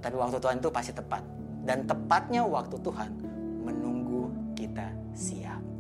Tetapi 0.00 0.16
waktu 0.16 0.36
Tuhan 0.42 0.56
itu 0.58 0.68
pasti 0.74 0.92
tepat. 0.92 1.22
Dan 1.64 1.88
tepatnya 1.88 2.44
waktu 2.44 2.76
Tuhan 2.76 3.10
menunggu 3.64 4.03
siap. 5.14 5.74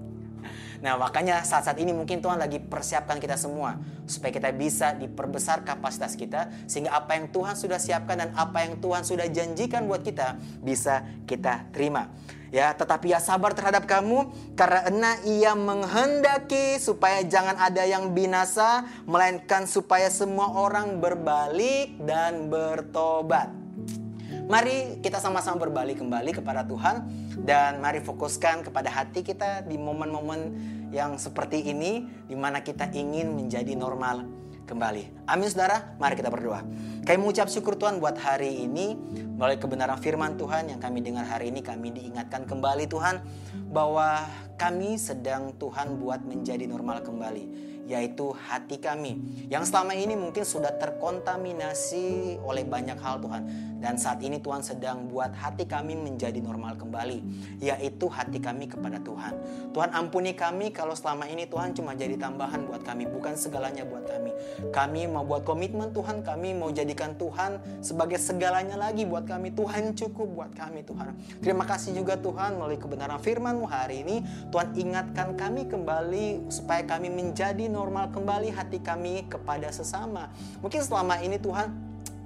Nah 0.84 1.00
makanya 1.00 1.40
saat-saat 1.40 1.80
ini 1.80 1.96
mungkin 1.96 2.20
Tuhan 2.20 2.36
lagi 2.36 2.60
persiapkan 2.60 3.16
kita 3.16 3.40
semua 3.40 3.80
supaya 4.04 4.28
kita 4.36 4.52
bisa 4.52 4.92
diperbesar 4.92 5.64
kapasitas 5.64 6.12
kita 6.12 6.52
sehingga 6.68 6.92
apa 6.92 7.16
yang 7.16 7.32
Tuhan 7.32 7.56
sudah 7.56 7.80
siapkan 7.80 8.20
dan 8.20 8.30
apa 8.36 8.68
yang 8.68 8.76
Tuhan 8.84 9.00
sudah 9.00 9.24
janjikan 9.32 9.88
buat 9.88 10.04
kita 10.04 10.36
bisa 10.60 11.08
kita 11.24 11.72
terima. 11.72 12.12
Ya, 12.54 12.70
tetapi 12.70 13.10
ya 13.10 13.18
sabar 13.18 13.50
terhadap 13.50 13.82
kamu 13.82 14.30
karena 14.54 15.18
ia 15.26 15.58
menghendaki 15.58 16.78
supaya 16.78 17.24
jangan 17.26 17.58
ada 17.58 17.82
yang 17.82 18.14
binasa 18.14 18.86
melainkan 19.10 19.66
supaya 19.66 20.06
semua 20.06 20.54
orang 20.54 21.02
berbalik 21.02 21.98
dan 21.98 22.46
bertobat. 22.46 23.50
Mari 24.44 25.00
kita 25.00 25.18
sama-sama 25.18 25.66
berbalik 25.66 26.04
kembali 26.04 26.36
kepada 26.36 26.62
Tuhan 26.68 27.23
dan 27.44 27.78
mari 27.84 28.00
fokuskan 28.00 28.64
kepada 28.64 28.88
hati 28.88 29.20
kita 29.20 29.68
di 29.68 29.76
momen-momen 29.76 30.40
yang 30.90 31.20
seperti 31.20 31.60
ini 31.60 32.08
di 32.24 32.32
mana 32.32 32.64
kita 32.64 32.88
ingin 32.96 33.36
menjadi 33.36 33.76
normal 33.76 34.24
kembali. 34.64 35.28
Amin 35.28 35.52
saudara, 35.52 35.92
mari 36.00 36.16
kita 36.16 36.32
berdoa. 36.32 36.64
Kami 37.04 37.16
mengucap 37.20 37.52
syukur 37.52 37.76
Tuhan 37.76 38.00
buat 38.00 38.16
hari 38.16 38.64
ini 38.64 38.96
melalui 39.36 39.60
kebenaran 39.60 40.00
firman 40.00 40.40
Tuhan 40.40 40.72
yang 40.72 40.80
kami 40.80 41.04
dengar 41.04 41.28
hari 41.28 41.52
ini 41.52 41.60
kami 41.60 41.92
diingatkan 41.92 42.48
kembali 42.48 42.88
Tuhan 42.88 43.20
bahwa 43.68 44.24
kami 44.56 44.96
sedang 44.96 45.52
Tuhan 45.60 46.00
buat 46.00 46.24
menjadi 46.24 46.64
normal 46.64 47.04
kembali 47.04 47.73
yaitu 47.84 48.32
hati 48.32 48.80
kami 48.80 49.20
yang 49.52 49.64
selama 49.64 49.92
ini 49.92 50.16
mungkin 50.16 50.42
sudah 50.42 50.72
terkontaminasi 50.80 52.38
oleh 52.40 52.64
banyak 52.64 52.96
hal 53.00 53.20
Tuhan. 53.20 53.74
Dan 53.84 54.00
saat 54.00 54.24
ini 54.24 54.40
Tuhan 54.40 54.64
sedang 54.64 55.12
buat 55.12 55.36
hati 55.36 55.68
kami 55.68 55.92
menjadi 55.92 56.40
normal 56.40 56.80
kembali 56.80 57.20
yaitu 57.60 58.08
hati 58.08 58.40
kami 58.40 58.64
kepada 58.64 58.96
Tuhan. 59.04 59.36
Tuhan 59.76 59.92
ampuni 59.92 60.32
kami 60.32 60.72
kalau 60.72 60.96
selama 60.96 61.28
ini 61.28 61.44
Tuhan 61.44 61.76
cuma 61.76 61.92
jadi 61.92 62.16
tambahan 62.16 62.64
buat 62.64 62.80
kami 62.80 63.04
bukan 63.04 63.36
segalanya 63.36 63.84
buat 63.84 64.08
kami. 64.08 64.32
Kami 64.72 65.04
mau 65.04 65.28
buat 65.28 65.44
komitmen 65.44 65.92
Tuhan 65.92 66.24
kami 66.24 66.56
mau 66.56 66.72
jadikan 66.72 67.12
Tuhan 67.20 67.60
sebagai 67.84 68.16
segalanya 68.16 68.80
lagi 68.80 69.04
buat 69.04 69.28
kami. 69.28 69.52
Tuhan 69.52 69.92
cukup 69.92 70.32
buat 70.32 70.52
kami 70.56 70.80
Tuhan. 70.88 71.12
Terima 71.44 71.68
kasih 71.68 71.92
juga 71.92 72.16
Tuhan 72.16 72.56
melalui 72.56 72.80
kebenaran 72.80 73.20
firman-Mu 73.20 73.68
hari 73.68 74.00
ini. 74.00 74.24
Tuhan 74.48 74.72
ingatkan 74.80 75.36
kami 75.36 75.68
kembali 75.68 76.48
supaya 76.48 76.80
kami 76.88 77.12
menjadi 77.12 77.68
normal 77.74 78.14
kembali 78.14 78.54
hati 78.54 78.78
kami 78.78 79.26
kepada 79.26 79.66
sesama. 79.74 80.30
Mungkin 80.62 80.78
selama 80.86 81.18
ini 81.18 81.42
Tuhan 81.42 81.74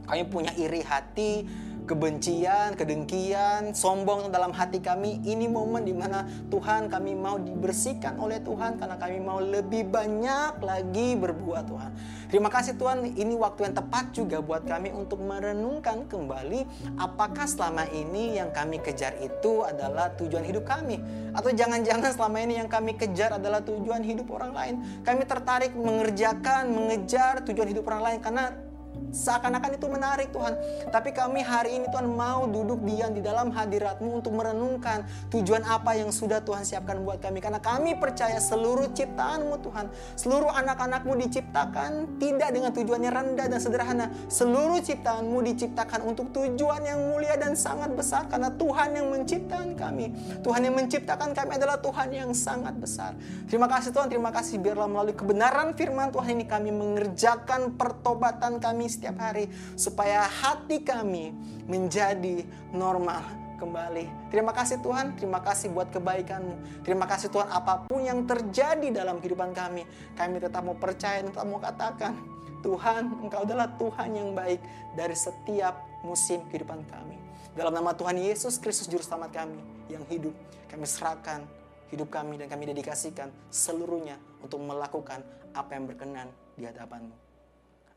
kami 0.04 0.22
punya 0.28 0.52
iri 0.60 0.84
hati, 0.84 1.48
kebencian, 1.88 2.76
kedengkian, 2.76 3.72
sombong 3.72 4.28
dalam 4.28 4.52
hati 4.52 4.84
kami. 4.84 5.24
Ini 5.24 5.48
momen 5.48 5.88
di 5.88 5.96
mana 5.96 6.28
Tuhan 6.52 6.92
kami 6.92 7.16
mau 7.16 7.40
dibersihkan 7.40 8.20
oleh 8.20 8.44
Tuhan 8.44 8.76
karena 8.76 9.00
kami 9.00 9.18
mau 9.24 9.40
lebih 9.40 9.88
banyak 9.88 10.60
lagi 10.60 11.16
berbuat 11.16 11.64
Tuhan. 11.64 11.90
Terima 12.28 12.52
kasih 12.52 12.76
Tuhan, 12.76 13.16
ini 13.16 13.32
waktu 13.40 13.72
yang 13.72 13.74
tepat 13.80 14.12
juga 14.12 14.44
buat 14.44 14.68
kami 14.68 14.92
untuk 14.92 15.16
merenungkan 15.24 16.04
kembali 16.04 16.92
apakah 17.00 17.48
selama 17.48 17.88
ini 17.88 18.36
yang 18.36 18.52
kami 18.52 18.84
kejar 18.84 19.16
itu 19.24 19.64
adalah 19.64 20.12
tujuan 20.20 20.44
hidup 20.44 20.68
kami 20.68 21.00
atau 21.32 21.48
jangan-jangan 21.48 22.12
selama 22.12 22.44
ini 22.44 22.60
yang 22.60 22.68
kami 22.68 23.00
kejar 23.00 23.40
adalah 23.40 23.64
tujuan 23.64 24.04
hidup 24.04 24.28
orang 24.28 24.52
lain. 24.52 24.74
Kami 25.08 25.24
tertarik 25.24 25.72
mengerjakan, 25.72 26.68
mengejar 26.68 27.40
tujuan 27.48 27.72
hidup 27.72 27.88
orang 27.88 28.02
lain 28.12 28.18
karena 28.20 28.67
seakan-akan 29.10 29.76
itu 29.76 29.86
menarik 29.88 30.28
Tuhan. 30.34 30.54
Tapi 30.90 31.10
kami 31.14 31.40
hari 31.40 31.80
ini 31.80 31.86
Tuhan 31.88 32.08
mau 32.08 32.44
duduk 32.48 32.82
diam 32.84 33.14
di 33.14 33.22
dalam 33.22 33.52
hadiratmu 33.54 34.20
untuk 34.20 34.34
merenungkan 34.36 35.06
tujuan 35.32 35.64
apa 35.64 35.96
yang 35.96 36.10
sudah 36.12 36.42
Tuhan 36.42 36.64
siapkan 36.64 37.00
buat 37.02 37.22
kami. 37.22 37.40
Karena 37.40 37.62
kami 37.62 37.96
percaya 37.96 38.36
seluruh 38.42 38.90
ciptaanmu 38.92 39.54
Tuhan. 39.62 39.86
Seluruh 40.18 40.50
anak-anakmu 40.52 41.14
diciptakan 41.28 42.20
tidak 42.20 42.50
dengan 42.52 42.70
tujuan 42.74 43.00
yang 43.04 43.14
rendah 43.14 43.46
dan 43.48 43.60
sederhana. 43.60 44.06
Seluruh 44.28 44.82
ciptaanmu 44.82 45.38
diciptakan 45.54 46.04
untuk 46.04 46.34
tujuan 46.34 46.84
yang 46.84 47.00
mulia 47.08 47.38
dan 47.38 47.54
sangat 47.54 47.92
besar. 47.94 48.26
Karena 48.26 48.52
Tuhan 48.52 48.96
yang 48.96 49.06
menciptakan 49.08 49.78
kami. 49.78 50.12
Tuhan 50.42 50.60
yang 50.64 50.74
menciptakan 50.76 51.30
kami 51.32 51.56
adalah 51.56 51.78
Tuhan 51.80 52.08
yang 52.12 52.30
sangat 52.34 52.74
besar. 52.76 53.14
Terima 53.48 53.70
kasih 53.70 53.90
Tuhan, 53.94 54.08
terima 54.10 54.30
kasih 54.34 54.60
biarlah 54.60 54.88
melalui 54.88 55.16
kebenaran 55.16 55.72
firman 55.72 56.10
Tuhan 56.12 56.36
ini 56.36 56.44
kami 56.44 56.70
mengerjakan 56.74 57.78
pertobatan 57.78 58.58
kami 58.58 58.87
setiap 58.88 59.16
hari 59.20 59.46
supaya 59.76 60.24
hati 60.26 60.82
kami 60.82 61.32
menjadi 61.68 62.42
normal 62.72 63.22
kembali. 63.58 64.30
Terima 64.30 64.54
kasih 64.54 64.78
Tuhan, 64.80 65.18
terima 65.18 65.42
kasih 65.42 65.74
buat 65.74 65.90
kebaikanmu. 65.90 66.86
Terima 66.86 67.04
kasih 67.04 67.28
Tuhan 67.28 67.50
apa 67.50 67.84
pun 67.90 68.00
yang 68.00 68.24
terjadi 68.24 68.88
dalam 68.94 69.18
kehidupan 69.18 69.50
kami, 69.52 69.84
kami 70.14 70.38
tetap 70.38 70.62
mau 70.62 70.78
percaya, 70.78 71.20
tetap 71.20 71.44
mau 71.44 71.58
katakan, 71.58 72.14
Tuhan, 72.62 73.22
Engkau 73.22 73.42
adalah 73.46 73.70
Tuhan 73.78 74.10
yang 74.14 74.30
baik 74.34 74.62
dari 74.94 75.14
setiap 75.14 75.78
musim 76.02 76.42
kehidupan 76.50 76.86
kami. 76.86 77.18
Dalam 77.58 77.74
nama 77.74 77.90
Tuhan 77.90 78.18
Yesus 78.18 78.62
Kristus 78.62 78.86
Juru 78.86 79.02
Selamat 79.02 79.34
kami 79.34 79.58
yang 79.90 80.06
hidup, 80.06 80.34
kami 80.70 80.86
serahkan 80.86 81.42
hidup 81.90 82.08
kami 82.12 82.38
dan 82.38 82.46
kami 82.46 82.70
dedikasikan 82.70 83.32
seluruhnya 83.50 84.14
untuk 84.38 84.62
melakukan 84.62 85.24
apa 85.56 85.70
yang 85.74 85.90
berkenan 85.90 86.28
di 86.54 86.68
hadapanmu. 86.68 87.14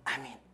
Amin. 0.10 0.51